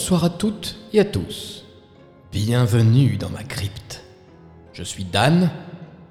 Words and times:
Bonsoir 0.00 0.24
à 0.24 0.30
toutes 0.30 0.76
et 0.94 1.00
à 1.00 1.04
tous. 1.04 1.62
Bienvenue 2.32 3.18
dans 3.18 3.28
ma 3.28 3.44
crypte. 3.44 4.02
Je 4.72 4.82
suis 4.82 5.04
Dan 5.04 5.50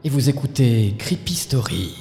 et 0.03 0.09
vous 0.09 0.29
écoutez 0.29 0.93
Creepy 0.99 1.33
Story. 1.33 1.95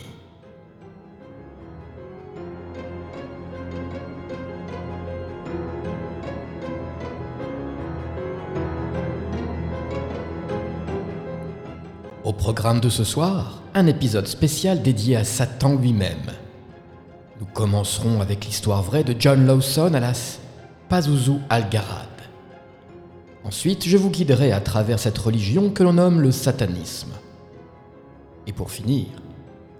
Au 12.22 12.34
programme 12.34 12.80
de 12.80 12.90
ce 12.90 13.02
soir, 13.02 13.62
un 13.72 13.86
épisode 13.86 14.26
spécial 14.26 14.82
dédié 14.82 15.16
à 15.16 15.24
Satan 15.24 15.76
lui-même. 15.76 16.32
Nous 17.40 17.46
commencerons 17.46 18.20
avec 18.20 18.44
l'histoire 18.44 18.82
vraie 18.82 19.04
de 19.04 19.18
John 19.18 19.46
Lawson 19.46 19.94
alias 19.94 20.38
Pazuzu 20.88 21.40
Algarad. 21.50 22.06
Ensuite, 23.44 23.86
je 23.86 23.96
vous 23.96 24.10
guiderai 24.10 24.52
à 24.52 24.60
travers 24.60 24.98
cette 24.98 25.18
religion 25.18 25.70
que 25.70 25.82
l'on 25.82 25.94
nomme 25.94 26.20
le 26.20 26.32
satanisme. 26.32 27.12
Et 28.46 28.52
pour 28.52 28.70
finir, 28.70 29.06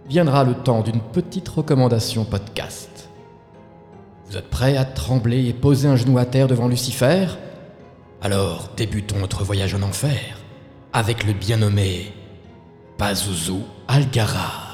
viendra 0.09 0.45
le 0.45 0.55
temps 0.55 0.83
d'une 0.83 1.01
petite 1.01 1.49
recommandation 1.49 2.25
podcast. 2.25 3.09
Vous 4.27 4.37
êtes 4.37 4.51
prêts 4.51 4.77
à 4.77 4.85
trembler 4.85 5.49
et 5.49 5.55
poser 5.55 5.89
un 5.89 5.97
genou 5.97 6.19
à 6.19 6.27
terre 6.27 6.49
devant 6.49 6.69
Lucifer? 6.69 7.27
Alors 8.21 8.71
débutons 8.77 9.19
notre 9.19 9.45
voyage 9.45 9.75
en 9.75 9.83
enfer 9.83 10.39
avec 10.93 11.25
le 11.25 11.33
bien 11.33 11.59
nommé 11.59 12.13
Pazuzu 12.99 13.61
Algarad. 13.87 14.68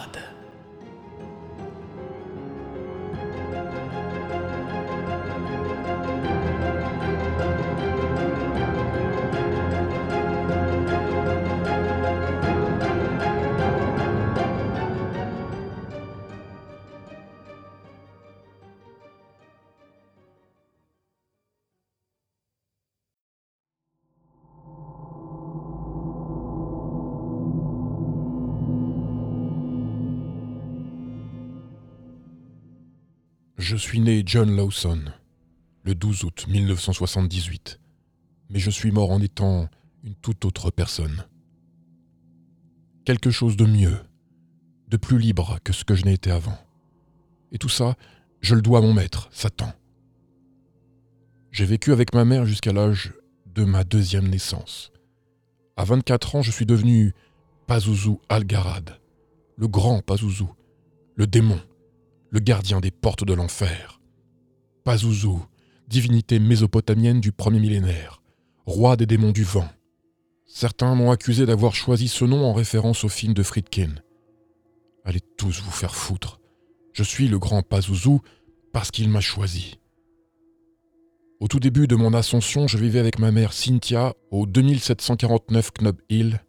Je 33.66 33.76
suis 33.76 33.98
né 33.98 34.22
John 34.26 34.54
Lawson, 34.54 35.04
le 35.84 35.94
12 35.94 36.24
août 36.24 36.46
1978, 36.48 37.80
mais 38.50 38.58
je 38.58 38.68
suis 38.68 38.92
mort 38.92 39.10
en 39.10 39.22
étant 39.22 39.70
une 40.02 40.14
toute 40.16 40.44
autre 40.44 40.70
personne. 40.70 41.24
Quelque 43.06 43.30
chose 43.30 43.56
de 43.56 43.64
mieux, 43.64 43.96
de 44.88 44.98
plus 44.98 45.18
libre 45.18 45.60
que 45.64 45.72
ce 45.72 45.82
que 45.84 45.94
je 45.94 46.04
n'ai 46.04 46.12
été 46.12 46.30
avant. 46.30 46.58
Et 47.52 47.58
tout 47.58 47.70
ça, 47.70 47.96
je 48.42 48.54
le 48.54 48.60
dois 48.60 48.80
à 48.80 48.82
mon 48.82 48.92
maître, 48.92 49.30
Satan. 49.32 49.72
J'ai 51.50 51.64
vécu 51.64 51.90
avec 51.90 52.12
ma 52.12 52.26
mère 52.26 52.44
jusqu'à 52.44 52.74
l'âge 52.74 53.14
de 53.46 53.64
ma 53.64 53.82
deuxième 53.82 54.28
naissance. 54.28 54.92
À 55.78 55.84
24 55.84 56.34
ans, 56.34 56.42
je 56.42 56.50
suis 56.50 56.66
devenu 56.66 57.14
Pazuzu 57.66 58.18
Algarad, 58.28 59.00
le 59.56 59.68
grand 59.68 60.02
Pazuzu, 60.02 60.48
le 61.14 61.26
démon 61.26 61.62
le 62.34 62.40
gardien 62.40 62.80
des 62.80 62.90
portes 62.90 63.22
de 63.22 63.32
l'enfer. 63.32 64.00
Pazuzu, 64.82 65.36
divinité 65.86 66.40
mésopotamienne 66.40 67.20
du 67.20 67.30
premier 67.30 67.60
millénaire, 67.60 68.22
roi 68.66 68.96
des 68.96 69.06
démons 69.06 69.30
du 69.30 69.44
vent. 69.44 69.68
Certains 70.44 70.96
m'ont 70.96 71.12
accusé 71.12 71.46
d'avoir 71.46 71.76
choisi 71.76 72.08
ce 72.08 72.24
nom 72.24 72.44
en 72.44 72.52
référence 72.52 73.04
au 73.04 73.08
film 73.08 73.34
de 73.34 73.44
Friedkin. 73.44 73.94
Allez 75.04 75.20
tous 75.36 75.62
vous 75.62 75.70
faire 75.70 75.94
foutre. 75.94 76.40
Je 76.92 77.04
suis 77.04 77.28
le 77.28 77.38
grand 77.38 77.62
Pazuzu 77.62 78.18
parce 78.72 78.90
qu'il 78.90 79.08
m'a 79.08 79.20
choisi. 79.20 79.78
Au 81.38 81.46
tout 81.46 81.60
début 81.60 81.86
de 81.86 81.94
mon 81.94 82.14
ascension, 82.14 82.66
je 82.66 82.78
vivais 82.78 82.98
avec 82.98 83.20
ma 83.20 83.30
mère 83.30 83.52
Cynthia 83.52 84.12
au 84.32 84.46
2749 84.46 85.70
Knob 85.74 86.00
Hill, 86.08 86.40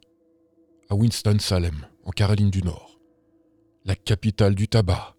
à 0.90 0.96
Winston-Salem, 0.96 1.86
en 2.04 2.10
Caroline 2.10 2.50
du 2.50 2.64
Nord, 2.64 2.98
la 3.84 3.94
capitale 3.94 4.56
du 4.56 4.66
tabac. 4.66 5.15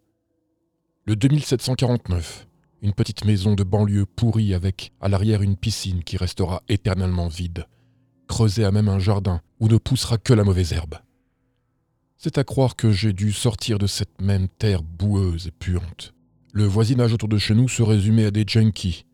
Le 1.07 1.15
2749, 1.15 2.49
une 2.81 2.91
petite 2.91 3.23
maison 3.23 3.55
de 3.55 3.63
banlieue 3.63 4.05
pourrie 4.05 4.53
avec 4.53 4.91
à 4.99 5.07
l'arrière 5.07 5.41
une 5.41 5.55
piscine 5.55 6.03
qui 6.03 6.17
restera 6.17 6.63
éternellement 6.67 7.29
vide, 7.29 7.65
creusée 8.27 8.65
à 8.65 8.73
même 8.73 8.89
un 8.89 8.99
jardin 8.99 9.39
où 9.61 9.69
ne 9.69 9.77
poussera 9.77 10.17
que 10.17 10.33
la 10.33 10.43
mauvaise 10.43 10.73
herbe. 10.73 10.95
C'est 12.17 12.37
à 12.37 12.43
croire 12.43 12.75
que 12.75 12.91
j'ai 12.91 13.13
dû 13.13 13.31
sortir 13.31 13.79
de 13.79 13.87
cette 13.87 14.19
même 14.21 14.49
terre 14.49 14.83
boueuse 14.83 15.47
et 15.47 15.51
puante. 15.51 16.13
Le 16.51 16.65
voisinage 16.65 17.13
autour 17.13 17.29
de 17.29 17.37
chez 17.37 17.55
nous 17.55 17.69
se 17.69 17.83
résumait 17.83 18.25
à 18.25 18.31
des 18.31 18.43
junkies, 18.45 19.05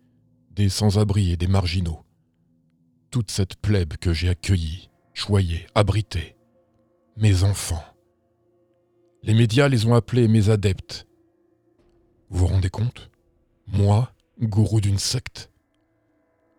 des 0.49 0.69
sans-abri 0.69 1.31
et 1.31 1.37
des 1.37 1.45
marginaux. 1.45 2.03
Toute 3.11 3.29
cette 3.29 3.57
plèbe 3.57 3.97
que 3.97 4.13
j'ai 4.13 4.29
accueillie, 4.29 4.89
choyée, 5.13 5.67
abritée. 5.75 6.37
Mes 7.17 7.43
enfants. 7.43 7.83
Les 9.21 9.35
médias 9.35 9.67
les 9.67 9.85
ont 9.85 9.93
appelés 9.93 10.27
mes 10.27 10.49
adeptes, 10.49 11.05
vous 12.33 12.47
vous 12.47 12.53
rendez 12.53 12.71
compte? 12.71 13.11
Moi, 13.67 14.11
gourou 14.41 14.81
d'une 14.81 14.97
secte 14.97 15.51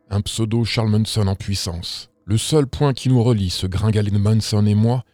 Un 0.08 0.20
pseudo 0.20 0.64
Charles 0.64 0.90
Manson 0.90 1.26
en 1.26 1.34
puissance. 1.34 2.10
Le 2.24 2.38
seul 2.38 2.68
point 2.68 2.94
qui 2.94 3.08
nous 3.08 3.20
relie, 3.20 3.50
ce 3.50 3.66
gringalet 3.66 4.12
Manson 4.12 4.64
et 4.66 4.76
moi, 4.76 5.04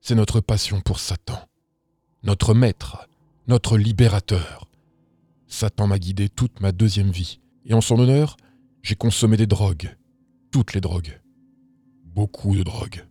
c'est 0.00 0.16
notre 0.16 0.40
passion 0.40 0.80
pour 0.80 0.98
Satan. 0.98 1.38
Notre 2.24 2.52
maître, 2.52 3.08
notre 3.46 3.78
libérateur. 3.78 4.68
Satan 5.46 5.86
m'a 5.86 6.00
guidé 6.00 6.28
toute 6.28 6.60
ma 6.60 6.72
deuxième 6.72 7.12
vie. 7.12 7.38
Et 7.64 7.72
en 7.72 7.80
son 7.80 8.00
honneur, 8.00 8.36
j'ai 8.82 8.96
consommé 8.96 9.36
des 9.36 9.46
drogues. 9.46 9.96
Toutes 10.50 10.74
les 10.74 10.80
drogues. 10.80 11.20
Beaucoup 12.06 12.56
de 12.56 12.64
drogues. 12.64 13.06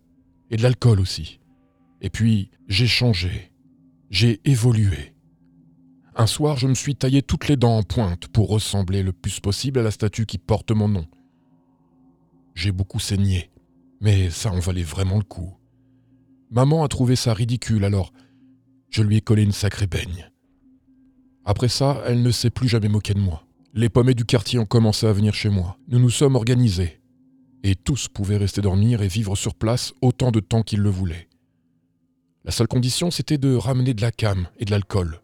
Et 0.50 0.58
de 0.58 0.62
l'alcool 0.62 1.00
aussi. 1.00 1.40
Et 2.02 2.10
puis, 2.10 2.50
j'ai 2.68 2.86
changé. 2.86 3.50
J'ai 4.10 4.42
évolué. 4.44 5.09
Un 6.16 6.26
soir, 6.26 6.56
je 6.56 6.66
me 6.66 6.74
suis 6.74 6.96
taillé 6.96 7.22
toutes 7.22 7.48
les 7.48 7.56
dents 7.56 7.78
en 7.78 7.82
pointe 7.82 8.28
pour 8.28 8.48
ressembler 8.48 9.02
le 9.02 9.12
plus 9.12 9.40
possible 9.40 9.78
à 9.78 9.82
la 9.82 9.90
statue 9.90 10.26
qui 10.26 10.38
porte 10.38 10.72
mon 10.72 10.88
nom. 10.88 11.06
J'ai 12.54 12.72
beaucoup 12.72 12.98
saigné, 12.98 13.50
mais 14.00 14.30
ça 14.30 14.50
en 14.50 14.58
valait 14.58 14.82
vraiment 14.82 15.18
le 15.18 15.24
coup. 15.24 15.54
Maman 16.50 16.82
a 16.82 16.88
trouvé 16.88 17.14
ça 17.14 17.32
ridicule, 17.32 17.84
alors 17.84 18.12
je 18.90 19.02
lui 19.02 19.16
ai 19.16 19.20
collé 19.20 19.44
une 19.44 19.52
sacrée 19.52 19.86
baigne. 19.86 20.30
Après 21.44 21.68
ça, 21.68 22.02
elle 22.06 22.22
ne 22.22 22.30
s'est 22.30 22.50
plus 22.50 22.68
jamais 22.68 22.88
moquée 22.88 23.14
de 23.14 23.20
moi. 23.20 23.44
Les 23.72 23.88
pommets 23.88 24.14
du 24.14 24.24
quartier 24.24 24.58
ont 24.58 24.66
commencé 24.66 25.06
à 25.06 25.12
venir 25.12 25.32
chez 25.32 25.48
moi. 25.48 25.78
Nous 25.88 26.00
nous 26.00 26.10
sommes 26.10 26.34
organisés. 26.34 27.00
Et 27.62 27.76
tous 27.76 28.08
pouvaient 28.08 28.36
rester 28.36 28.62
dormir 28.62 29.00
et 29.02 29.08
vivre 29.08 29.36
sur 29.36 29.54
place 29.54 29.94
autant 30.02 30.32
de 30.32 30.40
temps 30.40 30.62
qu'ils 30.62 30.80
le 30.80 30.90
voulaient. 30.90 31.28
La 32.44 32.50
seule 32.50 32.68
condition, 32.68 33.10
c'était 33.10 33.38
de 33.38 33.54
ramener 33.54 33.94
de 33.94 34.02
la 34.02 34.10
cam 34.10 34.48
et 34.58 34.64
de 34.64 34.70
l'alcool. 34.70 35.20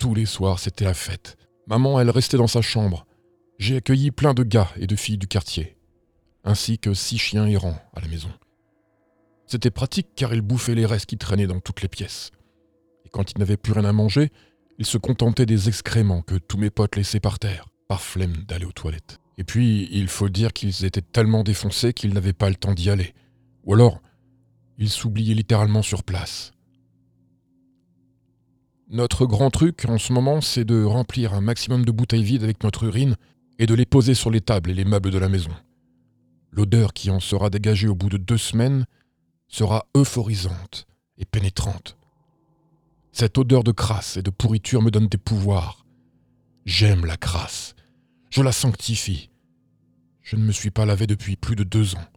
Tous 0.00 0.14
les 0.14 0.24
soirs, 0.24 0.58
c'était 0.58 0.86
la 0.86 0.94
fête. 0.94 1.36
Maman, 1.66 2.00
elle 2.00 2.08
restait 2.08 2.38
dans 2.38 2.46
sa 2.46 2.62
chambre. 2.62 3.06
J'ai 3.58 3.76
accueilli 3.76 4.10
plein 4.10 4.32
de 4.32 4.42
gars 4.42 4.70
et 4.76 4.86
de 4.86 4.96
filles 4.96 5.18
du 5.18 5.26
quartier, 5.26 5.76
ainsi 6.42 6.78
que 6.78 6.94
six 6.94 7.18
chiens 7.18 7.46
errants 7.46 7.78
à 7.92 8.00
la 8.00 8.08
maison. 8.08 8.30
C'était 9.46 9.70
pratique 9.70 10.08
car 10.16 10.32
ils 10.32 10.40
bouffaient 10.40 10.74
les 10.74 10.86
restes 10.86 11.04
qui 11.04 11.18
traînaient 11.18 11.46
dans 11.46 11.60
toutes 11.60 11.82
les 11.82 11.88
pièces. 11.88 12.30
Et 13.04 13.10
quand 13.10 13.30
ils 13.30 13.38
n'avaient 13.38 13.58
plus 13.58 13.74
rien 13.74 13.84
à 13.84 13.92
manger, 13.92 14.32
ils 14.78 14.86
se 14.86 14.96
contentaient 14.96 15.44
des 15.44 15.68
excréments 15.68 16.22
que 16.22 16.36
tous 16.36 16.56
mes 16.56 16.70
potes 16.70 16.96
laissaient 16.96 17.20
par 17.20 17.38
terre, 17.38 17.68
par 17.86 18.00
flemme 18.00 18.38
d'aller 18.48 18.64
aux 18.64 18.72
toilettes. 18.72 19.18
Et 19.36 19.44
puis, 19.44 19.86
il 19.92 20.08
faut 20.08 20.30
dire 20.30 20.54
qu'ils 20.54 20.86
étaient 20.86 21.02
tellement 21.02 21.42
défoncés 21.42 21.92
qu'ils 21.92 22.14
n'avaient 22.14 22.32
pas 22.32 22.48
le 22.48 22.56
temps 22.56 22.72
d'y 22.72 22.88
aller. 22.88 23.12
Ou 23.64 23.74
alors, 23.74 24.00
ils 24.78 24.88
s'oubliaient 24.88 25.34
littéralement 25.34 25.82
sur 25.82 26.04
place. 26.04 26.52
Notre 28.92 29.24
grand 29.24 29.50
truc 29.50 29.84
en 29.88 29.98
ce 29.98 30.12
moment, 30.12 30.40
c'est 30.40 30.64
de 30.64 30.82
remplir 30.82 31.32
un 31.32 31.40
maximum 31.40 31.84
de 31.84 31.92
bouteilles 31.92 32.24
vides 32.24 32.42
avec 32.42 32.64
notre 32.64 32.82
urine 32.82 33.14
et 33.60 33.66
de 33.66 33.74
les 33.74 33.86
poser 33.86 34.14
sur 34.14 34.32
les 34.32 34.40
tables 34.40 34.68
et 34.68 34.74
les 34.74 34.84
meubles 34.84 35.12
de 35.12 35.18
la 35.18 35.28
maison. 35.28 35.52
L'odeur 36.50 36.92
qui 36.92 37.08
en 37.08 37.20
sera 37.20 37.50
dégagée 37.50 37.86
au 37.86 37.94
bout 37.94 38.08
de 38.08 38.16
deux 38.16 38.36
semaines 38.36 38.86
sera 39.46 39.86
euphorisante 39.96 40.88
et 41.18 41.24
pénétrante. 41.24 41.96
Cette 43.12 43.38
odeur 43.38 43.62
de 43.62 43.70
crasse 43.70 44.16
et 44.16 44.24
de 44.24 44.30
pourriture 44.30 44.82
me 44.82 44.90
donne 44.90 45.06
des 45.06 45.18
pouvoirs. 45.18 45.86
J'aime 46.64 47.06
la 47.06 47.16
crasse. 47.16 47.76
Je 48.30 48.42
la 48.42 48.52
sanctifie. 48.52 49.30
Je 50.20 50.34
ne 50.34 50.42
me 50.42 50.52
suis 50.52 50.72
pas 50.72 50.84
lavé 50.84 51.06
depuis 51.06 51.36
plus 51.36 51.54
de 51.54 51.62
deux 51.62 51.94
ans. 51.94 52.08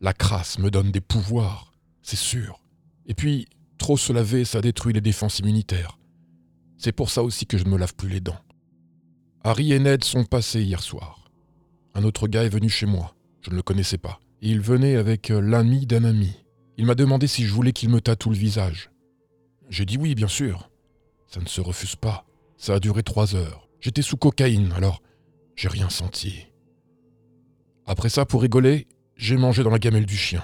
La 0.00 0.12
crasse 0.12 0.60
me 0.60 0.70
donne 0.70 0.92
des 0.92 1.00
pouvoirs, 1.00 1.72
c'est 2.02 2.14
sûr. 2.14 2.60
Et 3.06 3.14
puis, 3.14 3.48
trop 3.78 3.96
se 3.96 4.12
laver, 4.12 4.44
ça 4.44 4.60
détruit 4.60 4.92
les 4.92 5.00
défenses 5.00 5.40
immunitaires. 5.40 5.98
C'est 6.78 6.92
pour 6.92 7.10
ça 7.10 7.22
aussi 7.22 7.46
que 7.46 7.58
je 7.58 7.64
ne 7.64 7.70
me 7.70 7.78
lave 7.78 7.94
plus 7.94 8.08
les 8.08 8.20
dents. 8.20 8.40
Harry 9.42 9.72
et 9.72 9.78
Ned 9.78 10.04
sont 10.04 10.24
passés 10.24 10.62
hier 10.62 10.82
soir. 10.82 11.24
Un 11.94 12.04
autre 12.04 12.28
gars 12.28 12.44
est 12.44 12.48
venu 12.48 12.68
chez 12.68 12.86
moi. 12.86 13.14
Je 13.40 13.50
ne 13.50 13.56
le 13.56 13.62
connaissais 13.62 13.98
pas. 13.98 14.20
Il 14.40 14.60
venait 14.60 14.96
avec 14.96 15.30
euh, 15.30 15.40
l'ami 15.40 15.86
d'un 15.86 16.04
ami. 16.04 16.44
Il 16.76 16.86
m'a 16.86 16.94
demandé 16.94 17.26
si 17.26 17.44
je 17.44 17.52
voulais 17.52 17.72
qu'il 17.72 17.90
me 17.90 18.00
tatoue 18.00 18.30
le 18.30 18.36
visage. 18.36 18.90
J'ai 19.68 19.84
dit 19.84 19.96
oui, 19.96 20.14
bien 20.14 20.28
sûr. 20.28 20.70
Ça 21.28 21.40
ne 21.40 21.46
se 21.46 21.60
refuse 21.60 21.96
pas. 21.96 22.26
Ça 22.56 22.74
a 22.74 22.80
duré 22.80 23.02
trois 23.02 23.34
heures. 23.34 23.68
J'étais 23.80 24.02
sous 24.02 24.16
cocaïne, 24.16 24.72
alors 24.72 25.02
j'ai 25.56 25.68
rien 25.68 25.90
senti. 25.90 26.46
Après 27.86 28.08
ça, 28.08 28.24
pour 28.24 28.42
rigoler, 28.42 28.88
j'ai 29.16 29.36
mangé 29.36 29.62
dans 29.62 29.70
la 29.70 29.78
gamelle 29.78 30.06
du 30.06 30.16
chien. 30.16 30.42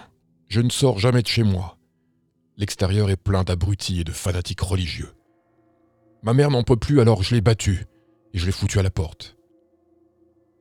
Je 0.49 0.61
ne 0.61 0.71
sors 0.71 0.99
jamais 0.99 1.23
de 1.23 1.26
chez 1.26 1.43
moi. 1.43 1.79
L'extérieur 2.56 3.09
est 3.09 3.17
plein 3.17 3.44
d'abrutis 3.44 4.00
et 4.00 4.05
de 4.05 4.12
fanatiques 4.12 4.61
religieux. 4.61 5.12
Ma 6.22 6.34
mère 6.34 6.50
n'en 6.50 6.62
peut 6.62 6.76
plus, 6.76 7.00
alors 7.00 7.22
je 7.22 7.34
l'ai 7.34 7.40
battue 7.40 7.87
et 8.32 8.38
je 8.38 8.46
l'ai 8.46 8.52
foutue 8.52 8.78
à 8.78 8.82
la 8.82 8.90
porte. 8.90 9.37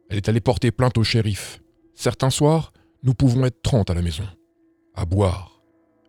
Elle 0.09 0.17
est 0.17 0.29
allée 0.29 0.41
porter 0.41 0.71
plainte 0.71 0.97
au 0.97 1.03
shérif. 1.03 1.61
Certains 1.93 2.29
soirs, 2.29 2.73
nous 3.03 3.13
pouvons 3.13 3.45
être 3.45 3.61
trente 3.61 3.89
à 3.89 3.93
la 3.93 4.01
maison, 4.01 4.27
à 4.95 5.05
boire, 5.05 5.61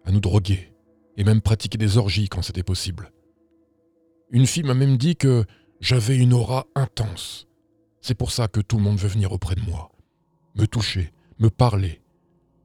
à 0.05 0.13
nous 0.13 0.21
droguer, 0.21 0.73
et 1.17 1.25
même 1.25 1.43
pratiquer 1.43 1.79
des 1.79 1.99
orgies 1.99 2.29
quand 2.29 2.43
c'était 2.43 2.63
possible. 2.63 3.13
Une 4.31 4.47
fille 4.47 4.63
m'a 4.63 4.75
même 4.75 4.97
dit 4.97 5.17
que 5.17 5.45
j'avais 5.81 6.17
une 6.17 6.33
aura 6.33 6.67
intense. 6.75 7.49
C'est 8.01 8.15
pour 8.15 8.31
ça 8.31 8.49
que 8.49 8.61
tout 8.61 8.77
le 8.77 8.83
monde 8.83 8.99
veut 8.99 9.09
venir 9.09 9.33
auprès 9.33 9.55
de 9.55 9.61
moi, 9.61 9.91
me 10.55 10.67
toucher, 10.67 11.13
me 11.39 11.51
parler, 11.51 12.01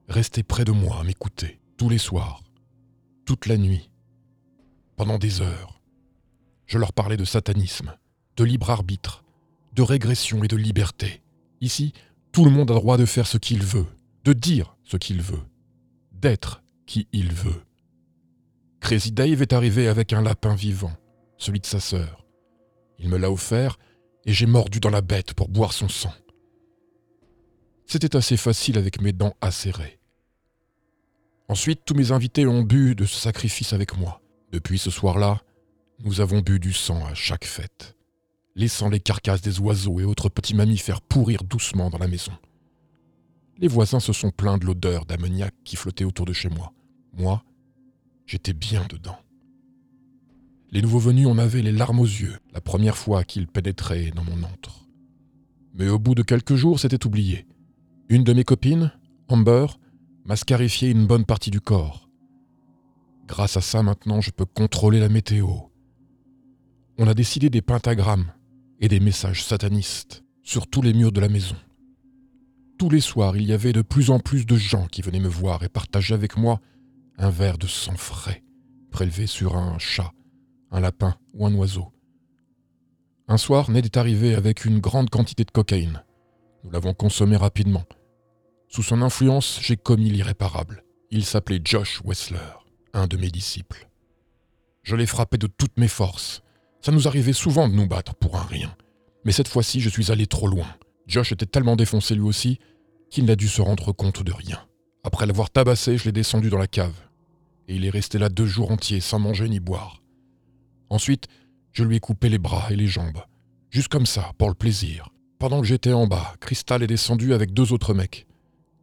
rester 0.08 0.44
près 0.44 0.64
de 0.64 0.72
moi, 0.72 1.04
m'écouter, 1.04 1.60
tous 1.78 1.90
les 1.90 1.98
soirs, 1.98 2.44
toute 3.26 3.48
la 3.48 3.58
nuit, 3.58 3.90
pendant 4.96 5.18
des 5.18 5.42
heures. 5.42 5.75
Je 6.66 6.78
leur 6.78 6.94
parlais 6.94 7.18
de 7.18 7.26
satanisme, 7.26 7.96
de 8.38 8.44
libre 8.44 8.70
arbitre, 8.70 9.24
de 9.74 9.82
régression 9.82 10.44
et 10.44 10.48
de 10.48 10.58
liberté. 10.58 11.22
Ici, 11.62 11.94
tout 12.32 12.46
le 12.46 12.52
monde 12.52 12.72
a 12.72 12.76
droit 12.76 12.98
de 12.98 13.06
faire 13.06 13.28
ce 13.28 13.38
qu'il 13.38 13.64
veut, 13.64 13.86
de 14.24 14.34
dire 14.34 14.76
ce 14.84 14.98
qu'il 14.98 15.22
veut, 15.22 15.44
d'être 16.12 16.64
qui 16.86 17.08
il 17.12 17.34
veut. 17.34 17.62
Crazy 18.80 19.12
Dave 19.12 19.42
est 19.42 19.54
arrivé 19.54 19.88
avec 19.88 20.14
un 20.14 20.22
lapin 20.22 20.56
vivant, 20.56 20.94
celui 21.38 21.60
de 21.60 21.66
sa 21.66 21.80
sœur. 21.80 22.26
Il 23.00 23.10
me 23.10 23.18
l'a 23.18 23.32
offert 23.32 23.78
et 24.26 24.34
j'ai 24.34 24.46
mordu 24.46 24.80
dans 24.80 24.90
la 24.90 25.02
bête 25.02 25.34
pour 25.34 25.50
boire 25.50 25.74
son 25.74 25.90
sang. 25.90 26.14
C'était 27.86 28.16
assez 28.16 28.38
facile 28.38 28.78
avec 28.78 29.02
mes 29.02 29.14
dents 29.14 29.36
acérées. 29.42 30.00
Ensuite, 31.48 31.82
tous 31.86 31.94
mes 31.94 32.12
invités 32.12 32.48
ont 32.48 32.64
bu 32.64 32.96
de 32.96 33.06
ce 33.06 33.16
sacrifice 33.16 33.74
avec 33.74 33.98
moi. 33.98 34.22
Depuis 34.52 34.80
ce 34.80 34.90
soir-là, 34.90 35.42
nous 36.04 36.22
avons 36.22 36.42
bu 36.42 36.60
du 36.60 36.74
sang 36.74 37.06
à 37.06 37.14
chaque 37.14 37.46
fête, 37.46 37.96
laissant 38.56 38.90
les 38.90 39.00
carcasses 39.00 39.42
des 39.42 39.60
oiseaux 39.60 40.00
et 40.00 40.04
autres 40.04 40.30
petits 40.30 40.56
mammifères 40.56 41.02
pourrir 41.02 41.44
doucement 41.44 41.90
dans 41.90 41.98
la 41.98 42.08
maison. 42.08 42.34
Les 43.58 43.68
voisins 43.68 44.02
se 44.02 44.12
sont 44.12 44.32
plaints 44.32 44.58
de 44.58 44.66
l'odeur 44.66 45.06
d'ammoniac 45.06 45.54
qui 45.64 45.78
flottait 45.78 46.04
autour 46.04 46.26
de 46.26 46.34
chez 46.34 46.50
moi. 46.50 46.74
Moi, 47.14 47.44
j'étais 48.26 48.54
bien 48.54 48.86
dedans. 48.90 49.18
Les 50.72 50.82
nouveaux 50.82 51.00
venus 51.00 51.28
en 51.28 51.38
avaient 51.38 51.62
les 51.62 51.72
larmes 51.72 52.00
aux 52.00 52.06
yeux 52.06 52.38
la 52.54 52.60
première 52.60 52.98
fois 52.98 53.24
qu'ils 53.24 53.48
pénétraient 53.48 54.12
dans 54.12 54.26
mon 54.26 54.44
antre. 54.44 54.88
Mais 55.74 55.88
au 55.88 56.00
bout 56.00 56.16
de 56.16 56.24
quelques 56.24 56.56
jours, 56.56 56.80
c'était 56.80 57.06
oublié. 57.06 57.46
Une 58.10 58.24
de 58.24 58.34
mes 58.34 58.44
copines, 58.44 58.92
Amber, 59.30 59.68
m'a 60.26 60.36
scarifié 60.36 60.90
une 60.90 61.08
bonne 61.08 61.26
partie 61.26 61.52
du 61.52 61.62
corps. 61.62 62.10
Grâce 63.28 63.58
à 63.58 63.62
ça, 63.62 63.84
maintenant, 63.84 64.22
je 64.22 64.32
peux 64.32 64.46
contrôler 64.46 65.00
la 65.00 65.10
météo. 65.10 65.48
On 66.98 67.08
a 67.08 67.14
décidé 67.14 67.50
des 67.50 67.62
pentagrammes 67.62 68.32
et 68.80 68.88
des 68.88 69.02
messages 69.02 69.44
satanistes 69.44 70.24
sur 70.44 70.68
tous 70.68 70.82
les 70.82 70.94
murs 70.94 71.12
de 71.12 71.20
la 71.20 71.28
maison. 71.28 71.58
Tous 72.78 72.90
les 72.90 73.02
soirs, 73.02 73.36
il 73.36 73.44
y 73.44 73.54
avait 73.54 73.74
de 73.74 73.82
plus 73.82 74.12
en 74.12 74.20
plus 74.20 74.46
de 74.46 74.56
gens 74.56 74.88
qui 74.88 75.02
venaient 75.02 75.20
me 75.20 75.28
voir 75.28 75.64
et 75.64 75.70
partageaient 75.70 76.14
avec 76.14 76.38
moi 76.38 76.62
un 77.18 77.30
verre 77.30 77.58
de 77.58 77.68
sang 77.68 77.98
frais, 77.98 78.44
prélevé 78.92 79.28
sur 79.28 79.58
un 79.58 79.78
chat, 79.78 80.12
un 80.72 80.80
lapin 80.80 81.16
ou 81.34 81.46
un 81.46 81.54
oiseau. 81.56 81.92
Un 83.28 83.38
soir, 83.38 83.70
Ned 83.70 83.86
est 83.86 83.98
arrivé 83.98 84.34
avec 84.34 84.64
une 84.64 84.80
grande 84.80 85.10
quantité 85.10 85.44
de 85.44 85.52
cocaïne. 85.52 86.04
Nous 86.64 86.72
l'avons 86.72 86.94
consommé 86.94 87.36
rapidement. 87.36 87.84
Sous 88.70 88.84
son 88.84 89.02
influence, 89.02 89.60
j'ai 89.62 89.78
commis 89.78 90.10
l'irréparable. 90.10 90.84
Il 91.12 91.26
s'appelait 91.26 91.62
Josh 91.64 92.02
Wessler, 92.06 92.54
un 92.94 93.08
de 93.08 93.18
mes 93.18 93.30
disciples. 93.30 93.90
Je 94.84 94.96
l'ai 94.96 95.06
frappé 95.06 95.38
de 95.38 95.48
toutes 95.48 95.78
mes 95.78 95.88
forces. 95.88 96.42
Ça 96.86 96.92
nous 96.92 97.08
arrivait 97.08 97.34
souvent 97.34 97.68
de 97.68 97.74
nous 97.74 97.88
battre 97.88 98.14
pour 98.14 98.38
un 98.38 98.44
rien. 98.44 98.72
Mais 99.24 99.32
cette 99.32 99.48
fois-ci, 99.48 99.82
je 99.82 99.90
suis 99.90 100.12
allé 100.12 100.28
trop 100.28 100.46
loin. 100.46 100.68
Josh 101.08 101.32
était 101.32 101.48
tellement 101.48 101.76
défoncé 101.76 102.14
lui 102.14 102.22
aussi 102.22 102.60
qu'il 103.10 103.26
n'a 103.26 103.36
dû 103.36 103.48
se 103.48 103.60
rendre 103.60 103.92
compte 103.92 104.22
de 104.22 104.32
rien. 104.32 104.64
Après 105.04 105.26
l'avoir 105.26 105.50
tabassé, 105.50 105.98
je 105.98 106.06
l'ai 106.06 106.12
descendu 106.12 106.52
dans 106.52 106.60
la 106.60 106.68
cave. 106.68 106.94
Et 107.68 107.76
il 107.76 107.86
est 107.86 107.90
resté 107.90 108.20
là 108.20 108.30
deux 108.30 108.46
jours 108.46 108.70
entiers 108.70 109.00
sans 109.00 109.18
manger 109.18 109.50
ni 109.50 109.60
boire. 109.60 110.04
Ensuite, 110.92 111.26
je 111.72 111.84
lui 111.84 111.96
ai 111.96 112.00
coupé 112.00 112.30
les 112.30 112.38
bras 112.38 112.68
et 112.70 112.76
les 112.76 112.86
jambes. 112.86 113.24
Juste 113.72 113.88
comme 113.88 114.06
ça, 114.06 114.34
pour 114.38 114.50
le 114.50 114.54
plaisir. 114.54 115.10
Pendant 115.40 115.62
que 115.62 115.68
j'étais 115.68 115.92
en 115.92 116.06
bas, 116.06 116.36
Crystal 116.40 116.84
est 116.84 116.88
descendu 116.88 117.34
avec 117.34 117.52
deux 117.52 117.74
autres 117.74 117.96
mecs. 117.96 118.28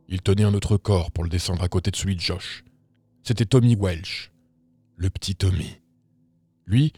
Il 0.09 0.23
tenait 0.23 0.43
un 0.43 0.55
autre 0.55 0.77
corps 0.77 1.13
pour 1.13 1.23
le 1.23 1.31
descendre 1.31 1.63
à 1.63 1.69
côté 1.69 1.93
de 1.93 1.97
celui 1.97 2.17
de 2.17 2.21
Josh. 2.21 2.65
C'était 3.23 3.47
Tommy 3.47 3.77
Welch, 3.77 4.33
le 4.97 5.09
petit 5.09 5.37
Tommy. 5.37 5.77
Lui, 6.67 6.93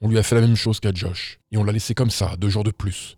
on 0.00 0.08
lui 0.08 0.18
a 0.18 0.22
fait 0.22 0.34
la 0.34 0.40
même 0.40 0.56
chose 0.56 0.80
qu'à 0.80 0.92
Josh, 0.92 1.38
et 1.50 1.56
on 1.56 1.64
l'a 1.64 1.72
laissé 1.72 1.94
comme 1.94 2.10
ça, 2.10 2.36
deux 2.36 2.48
jours 2.48 2.64
de 2.64 2.70
plus. 2.70 3.16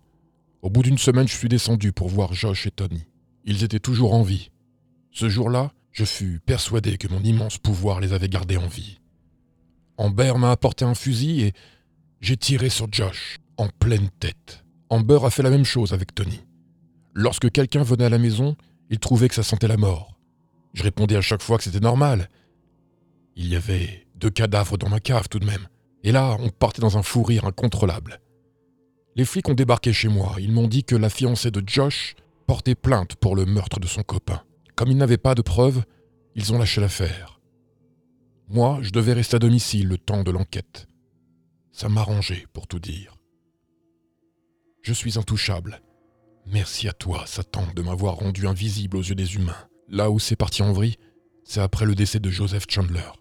Au 0.61 0.69
bout 0.69 0.83
d'une 0.83 0.97
semaine, 0.97 1.27
je 1.27 1.35
suis 1.35 1.49
descendu 1.49 1.91
pour 1.91 2.09
voir 2.09 2.33
Josh 2.33 2.67
et 2.67 2.71
Tony. 2.71 3.05
Ils 3.45 3.63
étaient 3.63 3.79
toujours 3.79 4.13
en 4.13 4.23
vie. 4.23 4.51
Ce 5.11 5.29
jour-là, 5.29 5.71
je 5.91 6.05
fus 6.05 6.39
persuadé 6.45 6.97
que 6.97 7.07
mon 7.07 7.21
immense 7.21 7.57
pouvoir 7.57 7.99
les 7.99 8.13
avait 8.13 8.29
gardés 8.29 8.57
en 8.57 8.67
vie. 8.67 8.99
Amber 9.97 10.33
m'a 10.37 10.51
apporté 10.51 10.85
un 10.85 10.95
fusil 10.95 11.41
et 11.41 11.53
j'ai 12.21 12.37
tiré 12.37 12.69
sur 12.69 12.87
Josh, 12.91 13.37
en 13.57 13.67
pleine 13.67 14.09
tête. 14.19 14.63
Amber 14.89 15.19
a 15.23 15.29
fait 15.29 15.43
la 15.43 15.49
même 15.49 15.65
chose 15.65 15.93
avec 15.93 16.13
Tony. 16.13 16.41
Lorsque 17.13 17.51
quelqu'un 17.51 17.83
venait 17.83 18.05
à 18.05 18.09
la 18.09 18.17
maison, 18.17 18.55
il 18.89 18.99
trouvait 18.99 19.29
que 19.29 19.35
ça 19.35 19.43
sentait 19.43 19.67
la 19.67 19.77
mort. 19.77 20.17
Je 20.73 20.83
répondais 20.83 21.15
à 21.15 21.21
chaque 21.21 21.41
fois 21.41 21.57
que 21.57 21.63
c'était 21.63 21.79
normal. 21.79 22.29
Il 23.35 23.47
y 23.47 23.55
avait 23.55 24.07
deux 24.15 24.29
cadavres 24.29 24.77
dans 24.77 24.89
ma 24.89 24.99
cave 24.99 25.27
tout 25.29 25.39
de 25.39 25.45
même. 25.45 25.67
Et 26.03 26.11
là, 26.11 26.37
on 26.39 26.49
partait 26.49 26.81
dans 26.81 26.97
un 26.97 27.03
fou 27.03 27.23
rire 27.23 27.45
incontrôlable. 27.45 28.21
Les 29.15 29.25
flics 29.25 29.49
ont 29.49 29.53
débarqué 29.53 29.91
chez 29.91 30.07
moi. 30.07 30.35
Ils 30.39 30.51
m'ont 30.51 30.67
dit 30.67 30.83
que 30.83 30.95
la 30.95 31.09
fiancée 31.09 31.51
de 31.51 31.61
Josh 31.65 32.15
portait 32.47 32.75
plainte 32.75 33.15
pour 33.15 33.35
le 33.35 33.45
meurtre 33.45 33.79
de 33.79 33.87
son 33.87 34.03
copain. 34.03 34.41
Comme 34.75 34.91
ils 34.91 34.97
n'avaient 34.97 35.17
pas 35.17 35.35
de 35.35 35.41
preuves, 35.41 35.83
ils 36.35 36.53
ont 36.53 36.57
lâché 36.57 36.79
l'affaire. 36.79 37.41
Moi, 38.47 38.79
je 38.81 38.91
devais 38.91 39.13
rester 39.13 39.35
à 39.35 39.39
domicile 39.39 39.87
le 39.87 39.97
temps 39.97 40.23
de 40.23 40.31
l'enquête. 40.31 40.87
Ça 41.71 41.89
m'arrangeait, 41.89 42.45
pour 42.53 42.67
tout 42.67 42.79
dire. 42.79 43.15
Je 44.81 44.93
suis 44.93 45.19
intouchable. 45.19 45.81
Merci 46.47 46.87
à 46.87 46.93
toi, 46.93 47.25
Satan, 47.27 47.67
de 47.75 47.81
m'avoir 47.81 48.15
rendu 48.15 48.47
invisible 48.47 48.97
aux 48.97 49.03
yeux 49.03 49.15
des 49.15 49.35
humains. 49.35 49.67
Là 49.87 50.09
où 50.09 50.17
c'est 50.17 50.35
parti 50.35 50.63
en 50.63 50.71
vrille, 50.71 50.97
c'est 51.43 51.61
après 51.61 51.85
le 51.85 51.93
décès 51.93 52.19
de 52.19 52.29
Joseph 52.29 52.65
Chandler. 52.69 53.11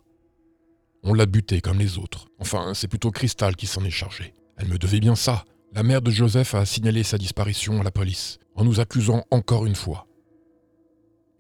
On 1.02 1.14
l'a 1.14 1.26
buté 1.26 1.60
comme 1.60 1.78
les 1.78 1.98
autres. 1.98 2.28
Enfin, 2.38 2.74
c'est 2.74 2.88
plutôt 2.88 3.10
Crystal 3.10 3.56
qui 3.56 3.66
s'en 3.66 3.84
est 3.84 3.90
chargé. 3.90 4.34
Elle 4.56 4.68
me 4.68 4.78
devait 4.78 5.00
bien 5.00 5.14
ça. 5.14 5.44
La 5.72 5.82
mère 5.82 6.02
de 6.02 6.10
Joseph 6.10 6.54
a 6.54 6.64
signalé 6.64 7.02
sa 7.02 7.18
disparition 7.18 7.80
à 7.80 7.84
la 7.84 7.90
police, 7.90 8.38
en 8.54 8.64
nous 8.64 8.80
accusant 8.80 9.24
encore 9.30 9.66
une 9.66 9.74
fois. 9.74 10.06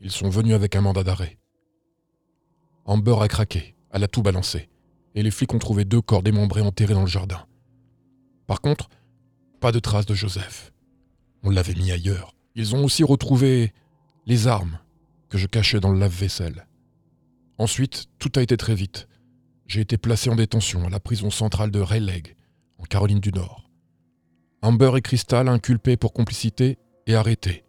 Ils 0.00 0.10
sont 0.10 0.28
venus 0.28 0.54
avec 0.54 0.76
un 0.76 0.80
mandat 0.82 1.02
d'arrêt. 1.02 1.38
Amber 2.84 3.16
a 3.20 3.28
craqué, 3.28 3.74
elle 3.90 4.04
a 4.04 4.08
tout 4.08 4.22
balancé, 4.22 4.68
et 5.14 5.22
les 5.22 5.30
flics 5.30 5.52
ont 5.54 5.58
trouvé 5.58 5.84
deux 5.84 6.00
corps 6.00 6.22
démembrés 6.22 6.60
enterrés 6.60 6.94
dans 6.94 7.02
le 7.02 7.06
jardin. 7.06 7.46
Par 8.46 8.60
contre, 8.60 8.88
pas 9.60 9.72
de 9.72 9.78
traces 9.78 10.06
de 10.06 10.14
Joseph. 10.14 10.72
On 11.42 11.50
l'avait 11.50 11.74
mis 11.74 11.90
ailleurs. 11.90 12.34
Ils 12.54 12.76
ont 12.76 12.84
aussi 12.84 13.02
retrouvé 13.02 13.72
les 14.26 14.46
armes 14.46 14.78
que 15.28 15.38
je 15.38 15.46
cachais 15.46 15.80
dans 15.80 15.90
le 15.90 15.98
lave-vaisselle. 15.98 16.66
Ensuite, 17.58 18.06
tout 18.18 18.30
a 18.36 18.42
été 18.42 18.56
très 18.56 18.74
vite. 18.74 19.08
J'ai 19.68 19.82
été 19.82 19.98
placé 19.98 20.30
en 20.30 20.34
détention 20.34 20.86
à 20.86 20.88
la 20.88 20.98
prison 20.98 21.30
centrale 21.30 21.70
de 21.70 21.78
Rayleigh, 21.78 22.34
en 22.78 22.84
Caroline 22.84 23.20
du 23.20 23.32
Nord. 23.32 23.70
Amber 24.62 24.92
et 24.96 25.02
Crystal 25.02 25.46
inculpés 25.46 25.98
pour 25.98 26.14
complicité 26.14 26.78
et 27.06 27.14
arrêtés. 27.14 27.64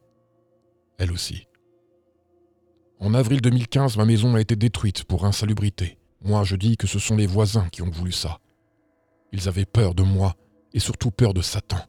Elle 0.97 1.11
aussi. 1.11 1.47
En 2.99 3.13
avril 3.13 3.41
2015, 3.41 3.97
ma 3.97 4.05
maison 4.05 4.33
a 4.35 4.41
été 4.41 4.55
détruite 4.55 5.03
pour 5.03 5.25
insalubrité. 5.25 5.97
Moi, 6.21 6.45
je 6.45 6.55
dis 6.55 6.77
que 6.77 6.87
ce 6.87 6.99
sont 6.99 7.17
les 7.17 7.27
voisins 7.27 7.67
qui 7.69 7.81
ont 7.81 7.89
voulu 7.89 8.13
ça. 8.13 8.39
Ils 9.33 9.49
avaient 9.49 9.65
peur 9.65 9.93
de 9.93 10.03
moi 10.03 10.35
et 10.73 10.79
surtout 10.79 11.11
peur 11.11 11.33
de 11.33 11.41
Satan. 11.41 11.79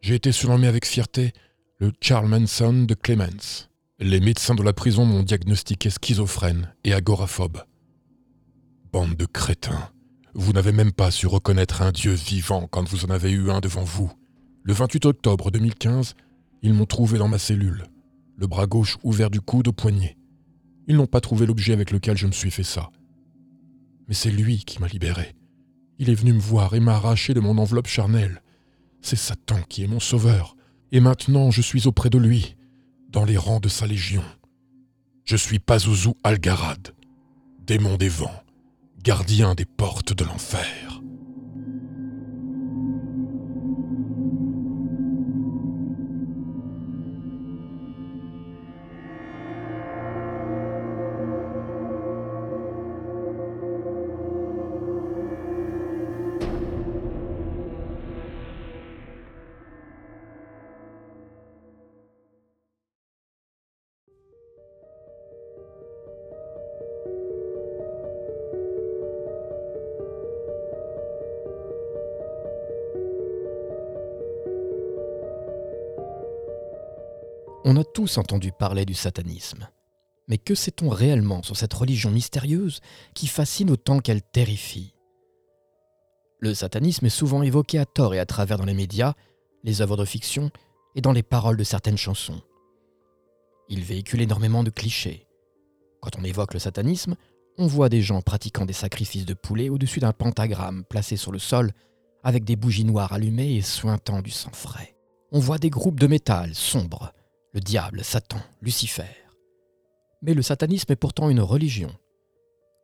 J'ai 0.00 0.14
été 0.14 0.32
surnommé 0.32 0.66
avec 0.66 0.86
fierté 0.86 1.32
le 1.78 1.92
Charles 2.00 2.28
Manson 2.28 2.84
de 2.84 2.94
Clemens. 2.94 3.68
Les 3.98 4.20
médecins 4.20 4.54
de 4.54 4.62
la 4.62 4.72
prison 4.72 5.04
m'ont 5.04 5.22
diagnostiqué 5.22 5.90
schizophrène 5.90 6.74
et 6.84 6.94
agoraphobe. 6.94 7.62
Bande 8.92 9.14
de 9.14 9.24
crétins. 9.24 9.88
Vous 10.34 10.52
n'avez 10.52 10.72
même 10.72 10.90
pas 10.90 11.12
su 11.12 11.28
reconnaître 11.28 11.82
un 11.82 11.92
Dieu 11.92 12.12
vivant 12.12 12.66
quand 12.68 12.88
vous 12.88 13.04
en 13.04 13.10
avez 13.10 13.30
eu 13.30 13.48
un 13.50 13.60
devant 13.60 13.84
vous. 13.84 14.10
Le 14.64 14.72
28 14.72 15.06
octobre 15.06 15.52
2015, 15.52 16.14
Ils 16.62 16.74
m'ont 16.74 16.86
trouvé 16.86 17.16
dans 17.18 17.28
ma 17.28 17.38
cellule, 17.38 17.84
le 18.36 18.46
bras 18.48 18.66
gauche 18.66 18.98
ouvert 19.04 19.30
du 19.30 19.40
coude 19.40 19.68
au 19.68 19.72
poignet. 19.72 20.16
Ils 20.88 20.96
n'ont 20.96 21.06
pas 21.06 21.20
trouvé 21.20 21.46
l'objet 21.46 21.72
avec 21.72 21.92
lequel 21.92 22.16
je 22.16 22.26
me 22.26 22.32
suis 22.32 22.50
fait 22.50 22.64
ça. 22.64 22.90
Mais 24.08 24.14
c'est 24.14 24.30
lui 24.30 24.64
qui 24.64 24.80
m'a 24.80 24.88
libéré. 24.88 25.36
Il 26.00 26.10
est 26.10 26.14
venu 26.14 26.32
me 26.32 26.40
voir 26.40 26.74
et 26.74 26.80
m'a 26.80 26.94
arraché 26.94 27.32
de 27.32 27.40
mon 27.40 27.58
enveloppe 27.58 27.86
charnelle. 27.86 28.42
C'est 29.02 29.16
Satan 29.16 29.60
qui 29.68 29.84
est 29.84 29.88
mon 29.88 30.00
sauveur. 30.00 30.56
Et 30.90 30.98
maintenant 30.98 31.52
je 31.52 31.62
suis 31.62 31.86
auprès 31.86 32.10
de 32.10 32.18
lui, 32.18 32.56
dans 33.08 33.24
les 33.24 33.36
rangs 33.36 33.60
de 33.60 33.68
sa 33.68 33.86
légion. 33.86 34.24
Je 35.24 35.36
suis 35.36 35.60
Pazuzu 35.60 36.10
Algarad, 36.24 36.92
démon 37.64 37.96
des 37.96 38.08
vents, 38.08 38.42
gardien 39.02 39.54
des 39.54 39.64
portes 39.64 40.12
de 40.12 40.24
l'enfer. 40.24 40.89
On 77.72 77.76
a 77.76 77.84
tous 77.84 78.18
entendu 78.18 78.50
parler 78.50 78.84
du 78.84 78.94
satanisme. 78.94 79.68
Mais 80.26 80.38
que 80.38 80.56
sait-on 80.56 80.88
réellement 80.88 81.44
sur 81.44 81.56
cette 81.56 81.72
religion 81.72 82.10
mystérieuse 82.10 82.80
qui 83.14 83.28
fascine 83.28 83.70
autant 83.70 84.00
qu'elle 84.00 84.22
terrifie? 84.22 84.96
Le 86.40 86.52
satanisme 86.52 87.06
est 87.06 87.10
souvent 87.10 87.44
évoqué 87.44 87.78
à 87.78 87.86
tort 87.86 88.12
et 88.12 88.18
à 88.18 88.26
travers 88.26 88.58
dans 88.58 88.64
les 88.64 88.74
médias, 88.74 89.14
les 89.62 89.82
œuvres 89.82 89.96
de 89.96 90.04
fiction 90.04 90.50
et 90.96 91.00
dans 91.00 91.12
les 91.12 91.22
paroles 91.22 91.56
de 91.56 91.62
certaines 91.62 91.96
chansons. 91.96 92.42
Il 93.68 93.84
véhicule 93.84 94.22
énormément 94.22 94.64
de 94.64 94.70
clichés. 94.70 95.28
Quand 96.02 96.18
on 96.18 96.24
évoque 96.24 96.54
le 96.54 96.58
satanisme, 96.58 97.14
on 97.56 97.68
voit 97.68 97.88
des 97.88 98.02
gens 98.02 98.20
pratiquant 98.20 98.66
des 98.66 98.72
sacrifices 98.72 99.26
de 99.26 99.34
poulet 99.34 99.68
au-dessus 99.68 100.00
d'un 100.00 100.12
pentagramme 100.12 100.82
placé 100.90 101.14
sur 101.14 101.30
le 101.30 101.38
sol 101.38 101.70
avec 102.24 102.42
des 102.42 102.56
bougies 102.56 102.84
noires 102.84 103.12
allumées 103.12 103.54
et 103.54 103.62
sointant 103.62 104.22
du 104.22 104.30
sang 104.32 104.50
frais. 104.52 104.96
On 105.30 105.38
voit 105.38 105.58
des 105.58 105.70
groupes 105.70 106.00
de 106.00 106.08
métal 106.08 106.52
sombres 106.56 107.12
le 107.52 107.60
diable, 107.60 108.04
Satan, 108.04 108.40
Lucifer. 108.62 109.16
Mais 110.22 110.34
le 110.34 110.42
satanisme 110.42 110.92
est 110.92 110.96
pourtant 110.96 111.30
une 111.30 111.40
religion. 111.40 111.90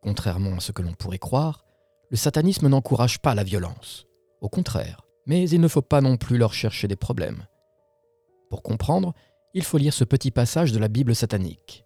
Contrairement 0.02 0.56
à 0.56 0.60
ce 0.60 0.72
que 0.72 0.82
l'on 0.82 0.94
pourrait 0.94 1.18
croire, 1.18 1.64
le 2.10 2.16
satanisme 2.16 2.68
n'encourage 2.68 3.20
pas 3.20 3.34
la 3.34 3.44
violence. 3.44 4.06
Au 4.40 4.48
contraire, 4.48 5.02
mais 5.26 5.48
il 5.48 5.60
ne 5.60 5.68
faut 5.68 5.82
pas 5.82 6.00
non 6.00 6.16
plus 6.16 6.38
leur 6.38 6.52
chercher 6.52 6.88
des 6.88 6.96
problèmes. 6.96 7.46
Pour 8.50 8.62
comprendre, 8.62 9.12
il 9.54 9.64
faut 9.64 9.78
lire 9.78 9.94
ce 9.94 10.04
petit 10.04 10.30
passage 10.30 10.72
de 10.72 10.78
la 10.78 10.88
Bible 10.88 11.14
satanique. 11.14 11.84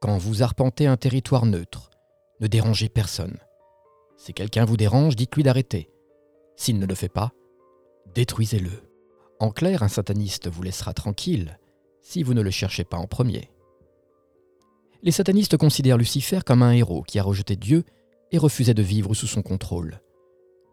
Quand 0.00 0.18
vous 0.18 0.42
arpentez 0.42 0.86
un 0.86 0.96
territoire 0.96 1.46
neutre, 1.46 1.90
ne 2.40 2.46
dérangez 2.46 2.88
personne. 2.88 3.38
Si 4.16 4.34
quelqu'un 4.34 4.64
vous 4.64 4.76
dérange, 4.76 5.16
dites-lui 5.16 5.42
d'arrêter. 5.42 5.90
S'il 6.56 6.78
ne 6.78 6.86
le 6.86 6.94
fait 6.94 7.08
pas, 7.08 7.32
détruisez-le. 8.14 8.93
En 9.40 9.50
clair, 9.50 9.82
un 9.82 9.88
sataniste 9.88 10.48
vous 10.48 10.62
laissera 10.62 10.94
tranquille 10.94 11.58
si 12.00 12.22
vous 12.22 12.34
ne 12.34 12.42
le 12.42 12.50
cherchez 12.50 12.84
pas 12.84 12.98
en 12.98 13.06
premier. 13.06 13.50
Les 15.02 15.10
satanistes 15.10 15.56
considèrent 15.56 15.98
Lucifer 15.98 16.40
comme 16.44 16.62
un 16.62 16.72
héros 16.72 17.02
qui 17.02 17.18
a 17.18 17.22
rejeté 17.22 17.56
Dieu 17.56 17.84
et 18.30 18.38
refusait 18.38 18.74
de 18.74 18.82
vivre 18.82 19.14
sous 19.14 19.26
son 19.26 19.42
contrôle. 19.42 20.00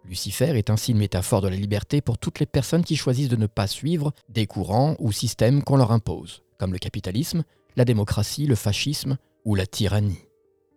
Lucifer 0.06 0.58
est 0.58 0.70
ainsi 0.70 0.92
une 0.92 0.98
métaphore 0.98 1.42
de 1.42 1.48
la 1.48 1.56
liberté 1.56 2.02
pour 2.02 2.18
toutes 2.18 2.40
les 2.40 2.46
personnes 2.46 2.84
qui 2.84 2.96
choisissent 2.96 3.30
de 3.30 3.36
ne 3.36 3.48
pas 3.48 3.68
suivre 3.68 4.14
des 4.30 4.48
courants 4.48 4.96
ou 5.00 5.12
systèmes 5.12 5.64
qu'on 5.64 5.78
leur 5.78 5.92
impose, 5.92 6.44
comme 6.58 6.74
le 6.74 6.80
capitalisme, 6.80 7.44
la 7.76 7.86
démocratie, 7.86 8.48
le 8.48 8.56
fascisme 8.56 9.18
ou 9.46 9.56
la 9.56 9.66
tyrannie. 9.66 10.28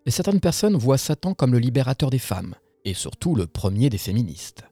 Certaines 0.06 0.40
personnes 0.40 0.76
voient 0.76 0.98
Satan 0.98 1.34
comme 1.34 1.52
le 1.52 1.58
libérateur 1.58 2.10
des 2.10 2.18
femmes, 2.18 2.54
et 2.84 2.92
surtout 2.92 3.34
le 3.34 3.46
premier 3.46 3.88
des 3.88 3.98
féministes. 3.98 4.64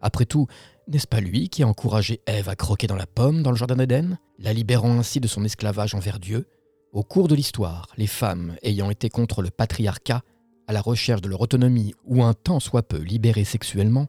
Après 0.00 0.24
tout, 0.24 0.46
n'est-ce 0.88 1.06
pas 1.06 1.20
lui 1.20 1.48
qui 1.48 1.62
a 1.62 1.68
encouragé 1.68 2.20
Ève 2.26 2.48
à 2.48 2.56
croquer 2.56 2.86
dans 2.86 2.96
la 2.96 3.06
pomme 3.06 3.42
dans 3.42 3.50
le 3.50 3.56
Jardin 3.56 3.76
d'Éden, 3.76 4.18
la 4.38 4.52
libérant 4.52 4.98
ainsi 4.98 5.20
de 5.20 5.28
son 5.28 5.44
esclavage 5.44 5.94
envers 5.94 6.18
Dieu? 6.18 6.46
Au 6.92 7.04
cours 7.04 7.28
de 7.28 7.34
l'histoire, 7.34 7.86
les 7.96 8.08
femmes 8.08 8.56
ayant 8.62 8.90
été 8.90 9.08
contre 9.08 9.42
le 9.42 9.50
patriarcat, 9.50 10.22
à 10.66 10.72
la 10.72 10.80
recherche 10.80 11.20
de 11.20 11.28
leur 11.28 11.40
autonomie 11.40 11.94
ou 12.04 12.22
un 12.22 12.34
tant 12.34 12.60
soit 12.60 12.82
peu 12.82 12.98
libérées 12.98 13.44
sexuellement, 13.44 14.08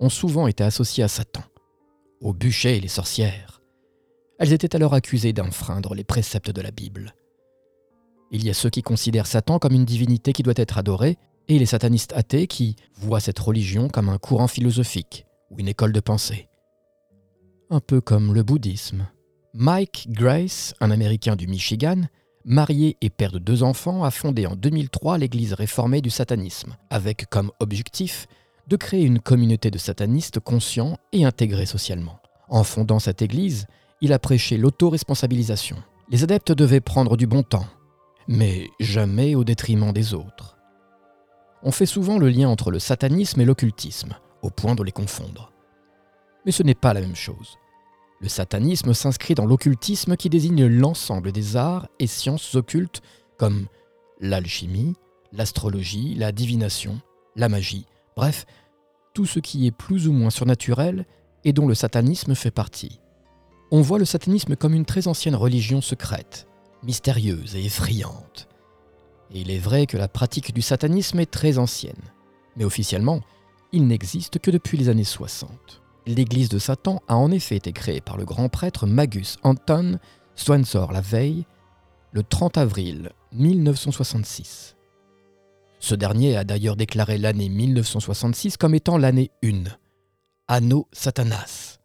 ont 0.00 0.10
souvent 0.10 0.46
été 0.46 0.64
associées 0.64 1.04
à 1.04 1.08
Satan, 1.08 1.42
au 2.20 2.32
bûcher 2.32 2.76
et 2.76 2.80
les 2.80 2.88
sorcières. 2.88 3.62
Elles 4.38 4.52
étaient 4.52 4.76
alors 4.76 4.94
accusées 4.94 5.32
d'enfreindre 5.32 5.94
les 5.94 6.04
préceptes 6.04 6.50
de 6.50 6.60
la 6.60 6.70
Bible. 6.70 7.14
Il 8.30 8.44
y 8.44 8.50
a 8.50 8.54
ceux 8.54 8.70
qui 8.70 8.82
considèrent 8.82 9.26
Satan 9.26 9.58
comme 9.58 9.74
une 9.74 9.84
divinité 9.84 10.32
qui 10.32 10.42
doit 10.42 10.54
être 10.56 10.78
adorée, 10.78 11.16
et 11.48 11.58
les 11.58 11.66
satanistes 11.66 12.12
athées 12.12 12.46
qui 12.46 12.76
voient 12.94 13.20
cette 13.20 13.38
religion 13.38 13.88
comme 13.88 14.10
un 14.10 14.18
courant 14.18 14.48
philosophique, 14.48 15.26
ou 15.50 15.58
une 15.58 15.68
école 15.68 15.92
de 15.92 16.00
pensée. 16.00 16.48
Un 17.70 17.80
peu 17.80 18.00
comme 18.00 18.34
le 18.34 18.42
bouddhisme. 18.42 19.06
Mike 19.54 20.08
Grace, 20.10 20.74
un 20.80 20.90
Américain 20.90 21.36
du 21.36 21.46
Michigan, 21.46 22.02
marié 22.44 22.96
et 23.00 23.10
père 23.10 23.32
de 23.32 23.38
deux 23.38 23.62
enfants, 23.62 24.04
a 24.04 24.10
fondé 24.10 24.46
en 24.46 24.56
2003 24.56 25.18
l'Église 25.18 25.52
réformée 25.52 26.00
du 26.00 26.10
satanisme, 26.10 26.76
avec 26.90 27.28
comme 27.28 27.50
objectif 27.60 28.26
de 28.68 28.76
créer 28.76 29.04
une 29.04 29.20
communauté 29.20 29.70
de 29.70 29.78
satanistes 29.78 30.40
conscients 30.40 30.98
et 31.12 31.24
intégrés 31.24 31.66
socialement. 31.66 32.20
En 32.48 32.64
fondant 32.64 32.98
cette 32.98 33.22
Église, 33.22 33.66
il 34.00 34.12
a 34.12 34.18
prêché 34.18 34.56
l'autoresponsabilisation. 34.56 35.76
Les 36.10 36.22
adeptes 36.22 36.52
devaient 36.52 36.80
prendre 36.80 37.16
du 37.16 37.26
bon 37.26 37.42
temps, 37.42 37.66
mais 38.28 38.68
jamais 38.78 39.34
au 39.34 39.44
détriment 39.44 39.92
des 39.92 40.14
autres. 40.14 40.56
On 41.62 41.72
fait 41.72 41.86
souvent 41.86 42.18
le 42.18 42.28
lien 42.28 42.48
entre 42.48 42.70
le 42.70 42.78
satanisme 42.78 43.40
et 43.40 43.44
l'occultisme, 43.44 44.14
point 44.50 44.74
de 44.74 44.82
les 44.82 44.92
confondre. 44.92 45.52
Mais 46.44 46.52
ce 46.52 46.62
n'est 46.62 46.74
pas 46.74 46.94
la 46.94 47.00
même 47.00 47.16
chose. 47.16 47.56
Le 48.20 48.28
satanisme 48.28 48.94
s'inscrit 48.94 49.34
dans 49.34 49.46
l'occultisme 49.46 50.16
qui 50.16 50.28
désigne 50.28 50.66
l'ensemble 50.66 51.30
des 51.30 51.56
arts 51.56 51.88
et 51.98 52.06
sciences 52.06 52.54
occultes 52.54 53.00
comme 53.38 53.66
l'alchimie, 54.20 54.94
l'astrologie, 55.32 56.14
la 56.14 56.32
divination, 56.32 57.00
la 57.36 57.48
magie, 57.48 57.86
bref, 58.16 58.46
tout 59.14 59.26
ce 59.26 59.38
qui 59.38 59.66
est 59.66 59.70
plus 59.70 60.08
ou 60.08 60.12
moins 60.12 60.30
surnaturel 60.30 61.06
et 61.44 61.52
dont 61.52 61.68
le 61.68 61.74
satanisme 61.74 62.34
fait 62.34 62.50
partie. 62.50 63.00
On 63.70 63.80
voit 63.80 63.98
le 63.98 64.04
satanisme 64.04 64.56
comme 64.56 64.74
une 64.74 64.86
très 64.86 65.06
ancienne 65.06 65.36
religion 65.36 65.80
secrète, 65.80 66.46
mystérieuse 66.82 67.54
et 67.54 67.64
effrayante. 67.64 68.48
Et 69.30 69.40
il 69.40 69.50
est 69.50 69.58
vrai 69.58 69.86
que 69.86 69.96
la 69.96 70.08
pratique 70.08 70.54
du 70.54 70.62
satanisme 70.62 71.20
est 71.20 71.30
très 71.30 71.58
ancienne, 71.58 72.02
mais 72.56 72.64
officiellement, 72.64 73.20
il 73.72 73.86
n'existe 73.86 74.38
que 74.38 74.50
depuis 74.50 74.78
les 74.78 74.88
années 74.88 75.04
60. 75.04 75.82
L'église 76.06 76.48
de 76.48 76.58
Satan 76.58 77.02
a 77.06 77.16
en 77.16 77.30
effet 77.30 77.56
été 77.56 77.72
créée 77.72 78.00
par 78.00 78.16
le 78.16 78.24
grand 78.24 78.48
prêtre 78.48 78.86
Magus 78.86 79.36
Anton 79.42 79.98
Swansor 80.38 80.92
la 80.92 81.00
veille, 81.00 81.44
le 82.12 82.22
30 82.22 82.58
avril 82.58 83.10
1966. 83.32 84.76
Ce 85.80 85.94
dernier 85.94 86.36
a 86.36 86.44
d'ailleurs 86.44 86.76
déclaré 86.76 87.18
l'année 87.18 87.48
1966 87.48 88.56
comme 88.56 88.74
étant 88.74 88.98
l'année 88.98 89.30
1, 89.44 89.64
Anno 90.46 90.88
Satanas. 90.92 91.78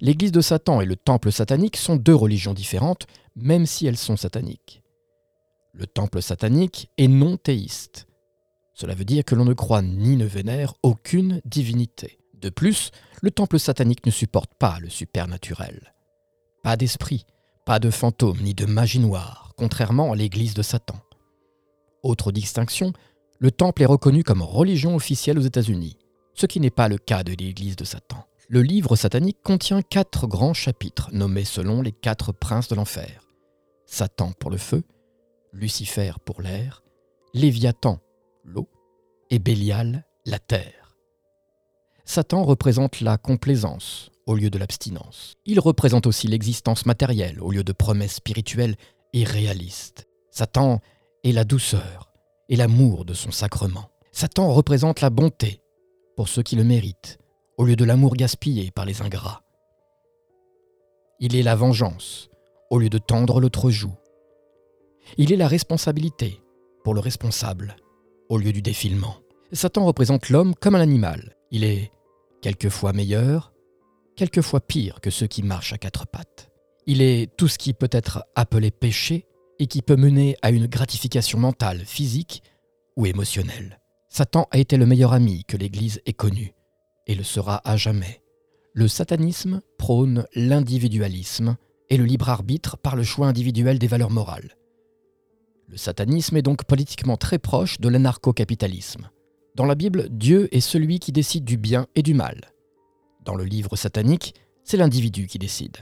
L'église 0.00 0.32
de 0.32 0.40
Satan 0.40 0.80
et 0.80 0.86
le 0.86 0.96
temple 0.96 1.30
satanique 1.30 1.76
sont 1.76 1.96
deux 1.96 2.14
religions 2.14 2.54
différentes, 2.54 3.06
même 3.36 3.66
si 3.66 3.86
elles 3.86 3.96
sont 3.96 4.16
sataniques. 4.16 4.82
Le 5.72 5.86
temple 5.86 6.22
satanique 6.22 6.90
est 6.98 7.08
non 7.08 7.36
théiste. 7.36 8.07
Cela 8.80 8.94
veut 8.94 9.04
dire 9.04 9.24
que 9.24 9.34
l'on 9.34 9.44
ne 9.44 9.54
croit 9.54 9.82
ni 9.82 10.16
ne 10.16 10.24
vénère 10.24 10.74
aucune 10.84 11.40
divinité. 11.44 12.20
De 12.34 12.48
plus, 12.48 12.92
le 13.22 13.32
temple 13.32 13.58
satanique 13.58 14.06
ne 14.06 14.12
supporte 14.12 14.54
pas 14.54 14.78
le 14.78 14.88
supernaturel. 14.88 15.94
Pas 16.62 16.76
d'esprit, 16.76 17.26
pas 17.66 17.80
de 17.80 17.90
fantômes 17.90 18.40
ni 18.40 18.54
de 18.54 18.66
magie 18.66 19.00
noire, 19.00 19.52
contrairement 19.56 20.12
à 20.12 20.16
l'église 20.16 20.54
de 20.54 20.62
Satan. 20.62 20.94
Autre 22.04 22.30
distinction, 22.30 22.92
le 23.40 23.50
temple 23.50 23.82
est 23.82 23.86
reconnu 23.86 24.22
comme 24.22 24.42
religion 24.42 24.94
officielle 24.94 25.40
aux 25.40 25.42
États-Unis, 25.42 25.98
ce 26.34 26.46
qui 26.46 26.60
n'est 26.60 26.70
pas 26.70 26.86
le 26.88 26.98
cas 26.98 27.24
de 27.24 27.32
l'église 27.32 27.74
de 27.74 27.84
Satan. 27.84 28.26
Le 28.48 28.62
livre 28.62 28.94
satanique 28.94 29.42
contient 29.42 29.82
quatre 29.82 30.28
grands 30.28 30.54
chapitres 30.54 31.10
nommés 31.12 31.44
selon 31.44 31.82
les 31.82 31.92
quatre 31.92 32.30
princes 32.30 32.68
de 32.68 32.76
l'enfer. 32.76 33.26
Satan 33.86 34.30
pour 34.38 34.52
le 34.52 34.56
feu, 34.56 34.84
Lucifer 35.52 36.12
pour 36.24 36.42
l'air, 36.42 36.84
Léviathan 37.34 37.98
l'eau, 38.48 38.68
et 39.30 39.38
Bélial, 39.38 40.06
la 40.26 40.38
terre. 40.38 40.96
Satan 42.04 42.44
représente 42.44 43.00
la 43.00 43.18
complaisance, 43.18 44.10
au 44.26 44.34
lieu 44.34 44.50
de 44.50 44.58
l'abstinence. 44.58 45.36
Il 45.44 45.60
représente 45.60 46.06
aussi 46.06 46.26
l'existence 46.26 46.86
matérielle 46.86 47.40
au 47.40 47.50
lieu 47.50 47.64
de 47.64 47.72
promesses 47.72 48.16
spirituelles 48.16 48.76
et 49.12 49.24
réalistes. 49.24 50.06
Satan 50.30 50.80
est 51.24 51.32
la 51.32 51.44
douceur 51.44 52.12
et 52.48 52.56
l'amour 52.56 53.04
de 53.04 53.14
son 53.14 53.30
sacrement. 53.30 53.90
Satan 54.12 54.52
représente 54.52 55.00
la 55.00 55.10
bonté 55.10 55.62
pour 56.16 56.28
ceux 56.28 56.42
qui 56.42 56.56
le 56.56 56.64
méritent, 56.64 57.18
au 57.56 57.64
lieu 57.64 57.76
de 57.76 57.84
l'amour 57.84 58.16
gaspillé 58.16 58.70
par 58.70 58.84
les 58.84 59.02
ingrats. 59.02 59.42
Il 61.20 61.34
est 61.34 61.42
la 61.42 61.56
vengeance 61.56 62.28
au 62.70 62.78
lieu 62.78 62.90
de 62.90 62.98
tendre 62.98 63.40
l'autre 63.40 63.70
joue. 63.70 63.96
Il 65.16 65.32
est 65.32 65.36
la 65.36 65.48
responsabilité 65.48 66.42
pour 66.84 66.94
le 66.94 67.00
responsable 67.00 67.76
au 68.28 68.38
lieu 68.38 68.52
du 68.52 68.62
défilement. 68.62 69.16
Satan 69.52 69.84
représente 69.84 70.28
l'homme 70.28 70.54
comme 70.54 70.74
un 70.74 70.80
animal. 70.80 71.34
Il 71.50 71.64
est 71.64 71.90
quelquefois 72.42 72.92
meilleur, 72.92 73.52
quelquefois 74.16 74.60
pire 74.60 75.00
que 75.00 75.10
ceux 75.10 75.26
qui 75.26 75.42
marchent 75.42 75.72
à 75.72 75.78
quatre 75.78 76.06
pattes. 76.06 76.50
Il 76.86 77.02
est 77.02 77.34
tout 77.36 77.48
ce 77.48 77.58
qui 77.58 77.72
peut 77.72 77.88
être 77.90 78.24
appelé 78.34 78.70
péché 78.70 79.26
et 79.58 79.66
qui 79.66 79.82
peut 79.82 79.96
mener 79.96 80.36
à 80.42 80.50
une 80.50 80.66
gratification 80.66 81.38
mentale, 81.38 81.84
physique 81.84 82.42
ou 82.96 83.06
émotionnelle. 83.06 83.80
Satan 84.08 84.48
a 84.50 84.58
été 84.58 84.76
le 84.76 84.86
meilleur 84.86 85.12
ami 85.12 85.44
que 85.44 85.56
l'Église 85.56 86.00
ait 86.06 86.12
connu, 86.12 86.54
et 87.06 87.14
le 87.14 87.24
sera 87.24 87.60
à 87.68 87.76
jamais. 87.76 88.22
Le 88.72 88.88
satanisme 88.88 89.60
prône 89.78 90.26
l'individualisme 90.34 91.56
et 91.90 91.96
le 91.96 92.04
libre 92.04 92.28
arbitre 92.28 92.76
par 92.76 92.96
le 92.96 93.02
choix 93.02 93.26
individuel 93.26 93.78
des 93.78 93.86
valeurs 93.86 94.10
morales. 94.10 94.56
Le 95.68 95.76
satanisme 95.76 96.36
est 96.38 96.42
donc 96.42 96.64
politiquement 96.64 97.18
très 97.18 97.38
proche 97.38 97.78
de 97.78 97.90
l'anarcho-capitalisme. 97.90 99.10
Dans 99.54 99.66
la 99.66 99.74
Bible, 99.74 100.08
Dieu 100.10 100.48
est 100.54 100.60
celui 100.60 100.98
qui 100.98 101.12
décide 101.12 101.44
du 101.44 101.58
bien 101.58 101.86
et 101.94 102.02
du 102.02 102.14
mal. 102.14 102.52
Dans 103.24 103.34
le 103.34 103.44
livre 103.44 103.76
satanique, 103.76 104.34
c'est 104.64 104.78
l'individu 104.78 105.26
qui 105.26 105.38
décide. 105.38 105.76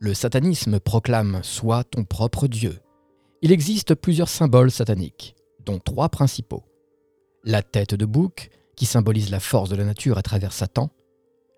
Le 0.00 0.12
satanisme 0.12 0.80
proclame 0.80 1.40
Sois 1.42 1.82
ton 1.84 2.04
propre 2.04 2.46
Dieu. 2.46 2.80
Il 3.40 3.52
existe 3.52 3.94
plusieurs 3.94 4.28
symboles 4.28 4.70
sataniques, 4.70 5.34
dont 5.64 5.78
trois 5.78 6.10
principaux. 6.10 6.64
La 7.42 7.62
tête 7.62 7.94
de 7.94 8.04
bouc, 8.04 8.50
qui 8.76 8.84
symbolise 8.84 9.30
la 9.30 9.40
force 9.40 9.70
de 9.70 9.76
la 9.76 9.84
nature 9.84 10.18
à 10.18 10.22
travers 10.22 10.52
Satan, 10.52 10.90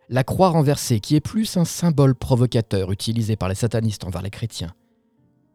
la 0.08 0.22
croix 0.22 0.50
renversée, 0.50 1.00
qui 1.00 1.16
est 1.16 1.20
plus 1.20 1.56
un 1.56 1.64
symbole 1.64 2.14
provocateur 2.14 2.92
utilisé 2.92 3.34
par 3.34 3.48
les 3.48 3.54
satanistes 3.56 4.04
envers 4.04 4.22
les 4.22 4.30
chrétiens. 4.30 4.74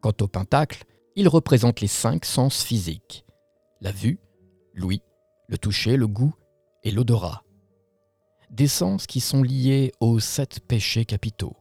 Quant 0.00 0.12
au 0.20 0.26
pentacle, 0.26 0.84
il 1.16 1.28
représente 1.28 1.80
les 1.80 1.88
cinq 1.88 2.24
sens 2.24 2.62
physiques 2.62 3.24
la 3.80 3.92
vue, 3.92 4.18
l'ouïe, 4.74 5.02
le 5.48 5.58
toucher, 5.58 5.96
le 5.96 6.06
goût 6.06 6.34
et 6.82 6.90
l'odorat. 6.90 7.42
Des 8.50 8.68
sens 8.68 9.06
qui 9.06 9.20
sont 9.20 9.42
liés 9.42 9.92
aux 10.00 10.20
sept 10.20 10.60
péchés 10.60 11.04
capitaux 11.04 11.56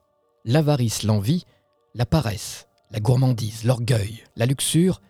l'avarice, 0.45 1.03
l'envie, 1.03 1.45
la 1.93 2.05
paresse, 2.05 2.67
la 2.91 2.99
gourmandise, 2.99 3.65
l'orgueil, 3.65 4.23
la 4.35 4.45
luxure 4.45 5.01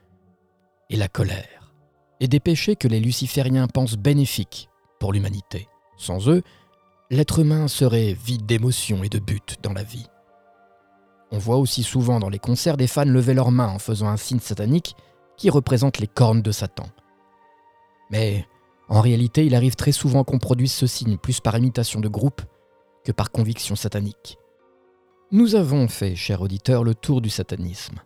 et 0.89 0.97
la 0.97 1.07
colère. 1.07 1.73
Et 2.19 2.27
des 2.27 2.39
péchés 2.39 2.75
que 2.75 2.87
les 2.87 2.99
lucifériens 2.99 3.67
pensent 3.67 3.97
bénéfiques 3.97 4.69
pour 4.99 5.13
l'humanité. 5.13 5.67
Sans 5.97 6.27
eux, 6.29 6.43
l'être 7.09 7.39
humain 7.39 7.67
serait 7.67 8.13
vide 8.13 8.45
d'émotions 8.45 9.03
et 9.03 9.09
de 9.09 9.19
buts 9.19 9.39
dans 9.61 9.73
la 9.73 9.83
vie. 9.83 10.07
On 11.31 11.37
voit 11.37 11.57
aussi 11.57 11.83
souvent 11.83 12.19
dans 12.19 12.29
les 12.29 12.39
concerts 12.39 12.77
des 12.77 12.87
fans 12.87 13.05
lever 13.05 13.33
leurs 13.33 13.51
mains 13.51 13.69
en 13.69 13.79
faisant 13.79 14.07
un 14.07 14.17
signe 14.17 14.39
satanique 14.39 14.95
qui 15.37 15.49
représente 15.49 15.99
les 15.99 16.07
cornes 16.07 16.41
de 16.41 16.51
Satan. 16.51 16.87
Mais 18.09 18.45
en 18.89 19.01
réalité, 19.01 19.45
il 19.45 19.53
arrive 19.53 19.75
très 19.75 19.91
souvent 19.91 20.23
qu'on 20.23 20.39
produise 20.39 20.73
ce 20.73 20.87
signe 20.87 21.17
plus 21.17 21.39
par 21.39 21.57
imitation 21.57 21.99
de 21.99 22.07
groupe 22.07 22.41
que 23.03 23.11
par 23.11 23.31
conviction 23.31 23.75
satanique. 23.75 24.39
Nous 25.31 25.53
avons 25.53 25.87
fait, 25.87 26.15
cher 26.15 26.41
auditeur, 26.41 26.83
le 26.83 26.95
tour 26.95 27.21
du 27.21 27.29
satanisme. 27.29 27.99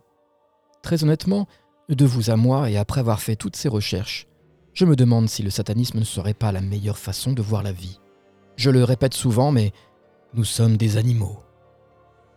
Très 0.82 1.02
honnêtement, 1.02 1.48
de 1.88 2.04
vous 2.04 2.30
à 2.30 2.36
moi 2.36 2.70
et 2.70 2.76
après 2.76 3.00
avoir 3.00 3.20
fait 3.20 3.36
toutes 3.36 3.56
ces 3.56 3.68
recherches, 3.68 4.26
je 4.74 4.84
me 4.84 4.96
demande 4.96 5.28
si 5.28 5.42
le 5.42 5.50
satanisme 5.50 5.98
ne 5.98 6.04
serait 6.04 6.34
pas 6.34 6.52
la 6.52 6.60
meilleure 6.60 6.98
façon 6.98 7.32
de 7.32 7.40
voir 7.40 7.62
la 7.62 7.72
vie. 7.72 7.98
Je 8.56 8.70
le 8.70 8.84
répète 8.84 9.14
souvent, 9.14 9.52
mais 9.52 9.72
nous 10.34 10.44
sommes 10.44 10.76
des 10.76 10.96
animaux. 10.96 11.43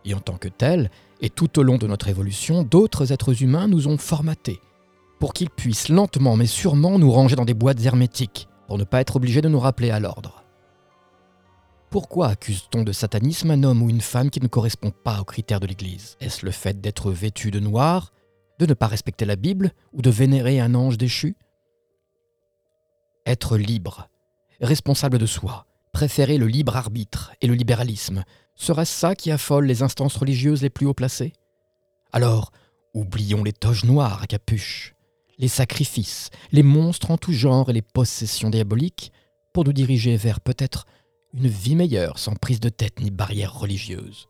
Et 0.04 0.14
en 0.14 0.20
tant 0.20 0.36
que 0.36 0.48
tels, 0.48 0.90
et 1.20 1.30
tout 1.30 1.58
au 1.58 1.62
long 1.62 1.78
de 1.78 1.86
notre 1.86 2.08
évolution, 2.08 2.62
d'autres 2.62 3.12
êtres 3.12 3.42
humains 3.42 3.68
nous 3.68 3.88
ont 3.88 3.98
formatés 3.98 4.60
pour 5.18 5.32
qu'ils 5.32 5.50
puissent 5.50 5.88
lentement 5.88 6.36
mais 6.36 6.46
sûrement 6.46 6.98
nous 6.98 7.10
ranger 7.10 7.36
dans 7.36 7.44
des 7.44 7.54
boîtes 7.54 7.84
hermétiques, 7.84 8.48
pour 8.66 8.78
ne 8.78 8.84
pas 8.84 9.00
être 9.00 9.16
obligés 9.16 9.40
de 9.40 9.48
nous 9.48 9.60
rappeler 9.60 9.90
à 9.90 10.00
l'ordre. 10.00 10.44
Pourquoi 11.90 12.28
accuse-t-on 12.28 12.82
de 12.82 12.92
satanisme 12.92 13.50
un 13.50 13.62
homme 13.62 13.82
ou 13.82 13.88
une 13.88 14.02
femme 14.02 14.30
qui 14.30 14.40
ne 14.40 14.46
correspond 14.46 14.90
pas 14.90 15.20
aux 15.20 15.24
critères 15.24 15.60
de 15.60 15.66
l'Église? 15.66 16.16
Est-ce 16.20 16.44
le 16.44 16.52
fait 16.52 16.80
d'être 16.80 17.10
vêtu 17.10 17.50
de 17.50 17.60
noir, 17.60 18.12
de 18.58 18.66
ne 18.66 18.74
pas 18.74 18.86
respecter 18.86 19.24
la 19.24 19.36
Bible 19.36 19.72
ou 19.94 20.02
de 20.02 20.10
vénérer 20.10 20.60
un 20.60 20.74
ange 20.74 20.98
déchu? 20.98 21.36
Être 23.24 23.56
libre, 23.56 24.08
responsable 24.60 25.18
de 25.18 25.26
soi, 25.26 25.66
préférer 25.92 26.36
le 26.36 26.46
libre 26.46 26.76
arbitre 26.76 27.32
et 27.40 27.46
le 27.46 27.54
libéralisme, 27.54 28.24
serait-ce 28.58 28.92
ça 28.92 29.14
qui 29.14 29.30
affole 29.30 29.64
les 29.64 29.82
instances 29.82 30.16
religieuses 30.16 30.62
les 30.62 30.70
plus 30.70 30.86
haut 30.86 30.94
placées? 30.94 31.32
Alors, 32.12 32.52
oublions 32.92 33.42
les 33.42 33.52
toges 33.52 33.84
noires 33.84 34.22
à 34.22 34.26
capuche, 34.26 34.94
les 35.38 35.48
sacrifices, 35.48 36.30
les 36.52 36.62
monstres 36.62 37.10
en 37.10 37.16
tout 37.16 37.32
genre 37.32 37.70
et 37.70 37.72
les 37.72 37.82
possessions 37.82 38.50
diaboliques, 38.50 39.12
pour 39.54 39.64
nous 39.64 39.72
diriger 39.72 40.16
vers 40.16 40.40
peut-être 40.40 40.86
une 41.32 41.48
vie 41.48 41.76
meilleure 41.76 42.18
sans 42.18 42.34
prise 42.34 42.60
de 42.60 42.68
tête 42.68 43.00
ni 43.00 43.10
barrière 43.10 43.58
religieuse. 43.58 44.26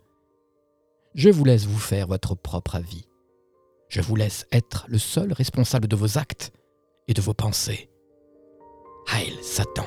Je 1.15 1.31
vous 1.31 1.45
laisse 1.45 1.67
vous 1.67 1.79
faire 1.79 2.07
votre 2.07 2.35
propre 2.35 2.77
avis. 2.77 3.09
Je 3.89 4.01
vous 4.01 4.17
laisse 4.17 4.47
être 4.53 4.85
le 4.89 4.99
seul 4.99 5.33
responsable 5.33 5.89
de 5.89 5.97
vos 5.97 6.19
actes 6.19 6.53
et 7.09 7.15
de 7.15 7.23
vos 7.23 7.35
pensées. 7.35 7.89
Haïl 9.11 9.35
Satan. 9.43 9.87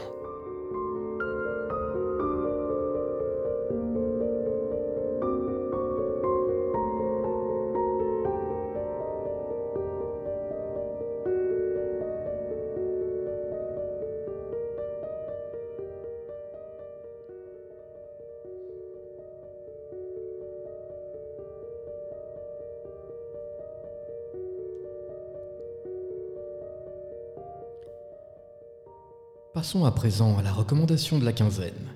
Passons 29.62 29.86
à 29.86 29.92
présent 29.92 30.40
à 30.40 30.42
la 30.42 30.52
recommandation 30.52 31.20
de 31.20 31.24
la 31.24 31.34
quinzaine. 31.34 31.94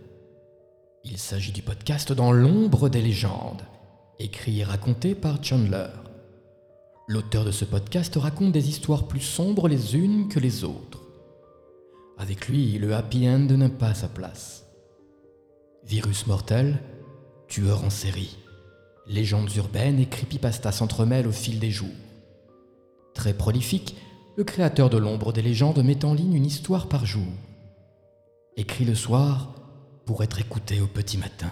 Il 1.03 1.17
s'agit 1.17 1.51
du 1.51 1.63
podcast 1.63 2.13
Dans 2.13 2.31
l'ombre 2.31 2.89
des 2.89 3.01
légendes, 3.01 3.63
écrit 4.19 4.59
et 4.59 4.63
raconté 4.63 5.15
par 5.15 5.43
Chandler. 5.43 5.87
L'auteur 7.07 7.43
de 7.43 7.49
ce 7.49 7.65
podcast 7.65 8.15
raconte 8.17 8.51
des 8.51 8.69
histoires 8.69 9.07
plus 9.07 9.19
sombres 9.19 9.67
les 9.67 9.95
unes 9.95 10.27
que 10.29 10.39
les 10.39 10.63
autres. 10.63 11.01
Avec 12.19 12.49
lui, 12.49 12.77
le 12.77 12.93
happy 12.93 13.27
end 13.27 13.47
n'a 13.49 13.69
pas 13.69 13.95
sa 13.95 14.09
place. 14.09 14.67
Virus 15.83 16.27
mortel, 16.27 16.83
tueur 17.47 17.83
en 17.83 17.89
série, 17.89 18.37
légendes 19.07 19.55
urbaines 19.55 19.97
et 19.97 20.05
creepypasta 20.05 20.71
s'entremêlent 20.71 21.27
au 21.27 21.31
fil 21.31 21.57
des 21.57 21.71
jours. 21.71 21.89
Très 23.15 23.33
prolifique, 23.33 23.95
le 24.37 24.43
créateur 24.43 24.91
de 24.91 24.99
l'ombre 24.99 25.33
des 25.33 25.41
légendes 25.41 25.83
met 25.83 26.05
en 26.05 26.13
ligne 26.13 26.35
une 26.35 26.45
histoire 26.45 26.87
par 26.87 27.07
jour. 27.07 27.25
Écrit 28.57 28.85
le 28.85 28.95
soir 28.95 29.53
pour 30.05 30.23
être 30.23 30.39
écouté 30.39 30.79
au 30.79 30.87
petit 30.87 31.17
matin. 31.17 31.51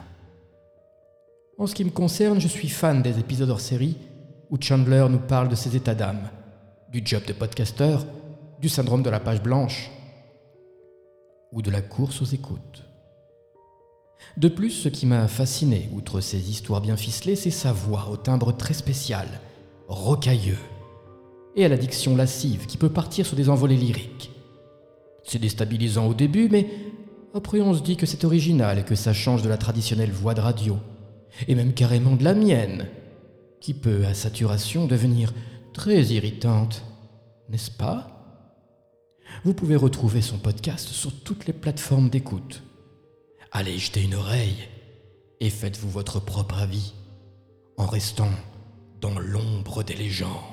En 1.57 1.67
ce 1.67 1.75
qui 1.75 1.83
me 1.83 1.89
concerne, 1.89 2.39
je 2.39 2.47
suis 2.47 2.69
fan 2.69 3.01
des 3.01 3.19
épisodes 3.19 3.49
hors 3.49 3.59
série 3.59 3.97
où 4.49 4.57
Chandler 4.59 5.05
nous 5.09 5.19
parle 5.19 5.49
de 5.49 5.55
ses 5.55 5.75
états 5.75 5.95
d'âme, 5.95 6.29
du 6.89 7.01
job 7.03 7.23
de 7.25 7.33
podcaster, 7.33 7.97
du 8.61 8.69
syndrome 8.69 9.03
de 9.03 9.09
la 9.09 9.19
page 9.19 9.43
blanche 9.43 9.91
ou 11.51 11.61
de 11.61 11.71
la 11.71 11.81
course 11.81 12.21
aux 12.21 12.25
écoutes. 12.25 12.85
De 14.37 14.47
plus, 14.47 14.71
ce 14.71 14.87
qui 14.87 15.05
m'a 15.05 15.27
fasciné, 15.27 15.89
outre 15.93 16.21
ses 16.21 16.49
histoires 16.49 16.79
bien 16.79 16.95
ficelées, 16.95 17.35
c'est 17.35 17.51
sa 17.51 17.73
voix 17.73 18.07
au 18.09 18.15
timbre 18.15 18.55
très 18.55 18.73
spécial, 18.73 19.27
rocailleux, 19.89 20.57
et 21.57 21.65
à 21.65 21.67
l'addiction 21.67 22.15
lascive 22.15 22.65
qui 22.65 22.77
peut 22.77 22.89
partir 22.89 23.25
sur 23.25 23.35
des 23.35 23.49
envolées 23.49 23.75
lyriques. 23.75 24.31
C'est 25.23 25.39
déstabilisant 25.39 26.07
au 26.07 26.13
début, 26.13 26.49
mais 26.49 26.67
après 27.33 27.61
on 27.61 27.73
se 27.73 27.81
dit 27.81 27.97
que 27.97 28.05
c'est 28.05 28.25
original 28.25 28.79
et 28.79 28.83
que 28.83 28.95
ça 28.95 29.13
change 29.13 29.41
de 29.41 29.49
la 29.49 29.57
traditionnelle 29.57 30.11
voix 30.11 30.33
de 30.33 30.41
radio, 30.41 30.77
et 31.47 31.55
même 31.55 31.73
carrément 31.73 32.15
de 32.15 32.23
la 32.23 32.33
mienne, 32.33 32.87
qui 33.59 33.73
peut 33.73 34.05
à 34.05 34.13
saturation 34.13 34.85
devenir 34.85 35.33
très 35.73 36.03
irritante, 36.05 36.83
n'est-ce 37.49 37.71
pas? 37.71 38.09
Vous 39.43 39.53
pouvez 39.53 39.75
retrouver 39.75 40.21
son 40.21 40.37
podcast 40.37 40.87
sur 40.89 41.11
toutes 41.11 41.47
les 41.47 41.53
plateformes 41.53 42.09
d'écoute. 42.09 42.61
Allez 43.51 43.77
jeter 43.77 44.03
une 44.03 44.15
oreille 44.15 44.67
et 45.39 45.49
faites-vous 45.49 45.89
votre 45.89 46.19
propre 46.19 46.59
avis 46.59 46.93
en 47.77 47.85
restant 47.85 48.29
dans 49.01 49.17
l'ombre 49.17 49.83
des 49.83 49.95
légendes. 49.95 50.52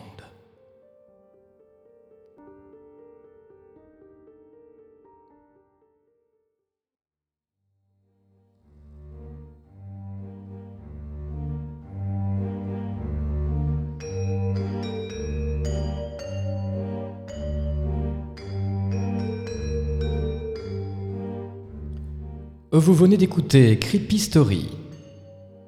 Vous 22.81 22.95
venez 22.95 23.19
d'écouter 23.19 23.79
Creepy 23.79 24.19
Story. 24.19 24.71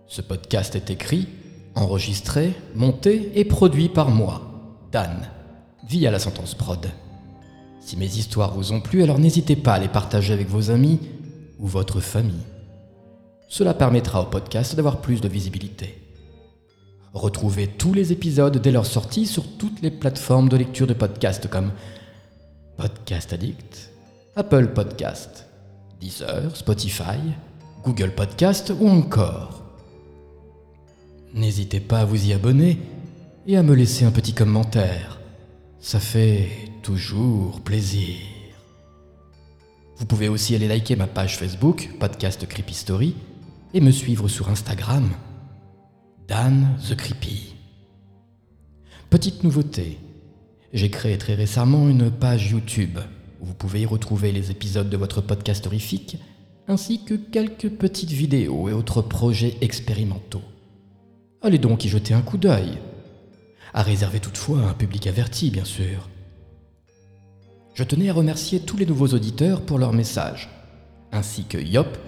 Ce 0.07 0.23
podcast 0.23 0.75
est 0.77 0.89
écrit, 0.89 1.29
enregistré, 1.75 2.55
monté 2.75 3.33
et 3.35 3.45
produit 3.45 3.91
par 3.91 4.09
moi, 4.09 4.81
Dan, 4.91 5.29
via 5.87 6.11
la 6.11 6.19
sentence 6.19 6.55
prod. 6.55 6.91
Si 7.81 7.99
mes 7.99 8.07
histoires 8.07 8.55
vous 8.55 8.73
ont 8.73 8.81
plu, 8.81 9.03
alors 9.03 9.19
n'hésitez 9.19 9.57
pas 9.57 9.75
à 9.75 9.79
les 9.79 9.89
partager 9.89 10.33
avec 10.33 10.49
vos 10.49 10.71
amis 10.71 11.01
ou 11.59 11.67
votre 11.67 12.01
famille. 12.01 12.47
Cela 13.47 13.75
permettra 13.75 14.23
au 14.23 14.27
podcast 14.27 14.75
d'avoir 14.75 15.03
plus 15.03 15.21
de 15.21 15.29
visibilité. 15.29 16.03
Retrouvez 17.13 17.67
tous 17.67 17.93
les 17.93 18.13
épisodes 18.13 18.57
dès 18.57 18.73
leur 18.73 18.87
sortie 18.87 19.27
sur 19.27 19.59
toutes 19.59 19.83
les 19.83 19.91
plateformes 19.91 20.49
de 20.49 20.57
lecture 20.57 20.87
de 20.87 20.95
podcasts 20.95 21.47
comme 21.47 21.73
Podcast 22.79 23.35
Addict, 23.35 23.91
Apple 24.35 24.69
Podcast, 24.69 25.52
Deezer, 26.03 26.57
Spotify, 26.57 27.21
Google 27.85 28.11
Podcast 28.11 28.73
ou 28.81 28.89
encore. 28.89 29.63
N'hésitez 31.33 31.79
pas 31.79 32.01
à 32.01 32.05
vous 32.05 32.27
y 32.27 32.33
abonner 32.33 32.81
et 33.47 33.57
à 33.57 33.63
me 33.63 33.77
laisser 33.77 34.05
un 34.05 34.11
petit 34.11 34.33
commentaire. 34.33 35.21
Ça 35.79 36.01
fait 36.01 36.49
toujours 36.83 37.61
plaisir. 37.61 38.17
Vous 39.97 40.05
pouvez 40.05 40.29
aussi 40.29 40.57
aller 40.57 40.67
liker 40.67 40.97
ma 40.97 41.07
page 41.07 41.39
Facebook, 41.39 41.89
Podcast 42.01 42.49
Creepy 42.49 42.75
Story, 42.75 43.15
et 43.73 43.81
me 43.81 43.93
suivre 43.93 44.27
sur 44.27 44.51
Instagram, 44.51 45.09
Dan 46.27 46.77
the. 46.89 46.97
Petite 49.09 49.45
nouveauté, 49.45 50.01
j'ai 50.73 50.91
créé 50.91 51.17
très 51.17 51.35
récemment 51.35 51.89
une 51.89 52.11
page 52.11 52.51
YouTube 52.51 52.99
vous 53.43 53.55
pouvez 53.55 53.81
y 53.81 53.87
retrouver 53.87 54.31
les 54.31 54.53
épisodes 54.53 54.89
de 54.89 54.97
votre 54.97 55.21
podcast 55.21 55.67
horrifique, 55.67 56.17
ainsi 56.69 57.05
que 57.05 57.15
quelques 57.15 57.71
petites 57.71 58.13
vidéos 58.13 58.69
et 58.69 58.73
autres 58.73 59.03
projets 59.03 59.57
expérimentaux. 59.61 60.43
Allez 61.43 61.59
donc 61.59 61.85
y 61.85 61.89
jeter 61.89 62.15
un 62.15 62.23
coup 62.23 62.39
d'œil. 62.39 62.79
À 63.75 63.83
réserver 63.83 64.21
toutefois 64.21 64.61
un 64.61 64.75
public 64.75 65.09
averti, 65.09 65.51
bien 65.51 65.65
sûr. 65.65 66.09
Je 67.75 67.83
tenais 67.83 68.11
à 68.11 68.15
remercier 68.15 68.61
tous 68.61 68.77
les 68.77 68.87
nouveaux 68.87 69.09
auditeurs 69.09 69.63
pour 69.63 69.79
leurs 69.79 69.93
messages, 69.93 70.49
ainsi 71.11 71.45
que 71.45 71.59
Yop, 71.59 71.99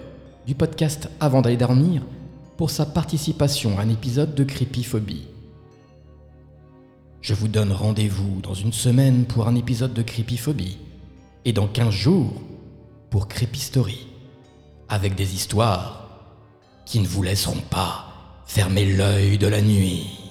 du 0.47 0.55
podcast 0.55 1.09
Avant 1.19 1.41
d'aller 1.41 1.57
dormir, 1.57 2.03
pour 2.55 2.69
sa 2.69 2.85
participation 2.85 3.77
à 3.77 3.81
un 3.81 3.89
épisode 3.89 4.35
de 4.35 4.43
Creepyphobie. 4.45 5.27
Je 7.19 7.33
vous 7.33 7.49
donne 7.49 7.73
rendez-vous 7.73 8.39
dans 8.41 8.53
une 8.53 8.71
semaine 8.71 9.25
pour 9.25 9.49
un 9.49 9.55
épisode 9.55 9.93
de 9.93 10.03
Creepyphobie 10.03 10.77
et 11.45 11.53
dans 11.53 11.67
15 11.67 11.91
jours 11.91 12.33
pour 13.09 13.27
Creepy 13.27 13.59
Story, 13.59 14.07
avec 14.89 15.15
des 15.15 15.35
histoires 15.35 16.09
qui 16.85 16.99
ne 16.99 17.07
vous 17.07 17.23
laisseront 17.23 17.61
pas 17.69 18.07
fermer 18.45 18.85
l'œil 18.85 19.37
de 19.37 19.47
la 19.47 19.61
nuit. 19.61 20.24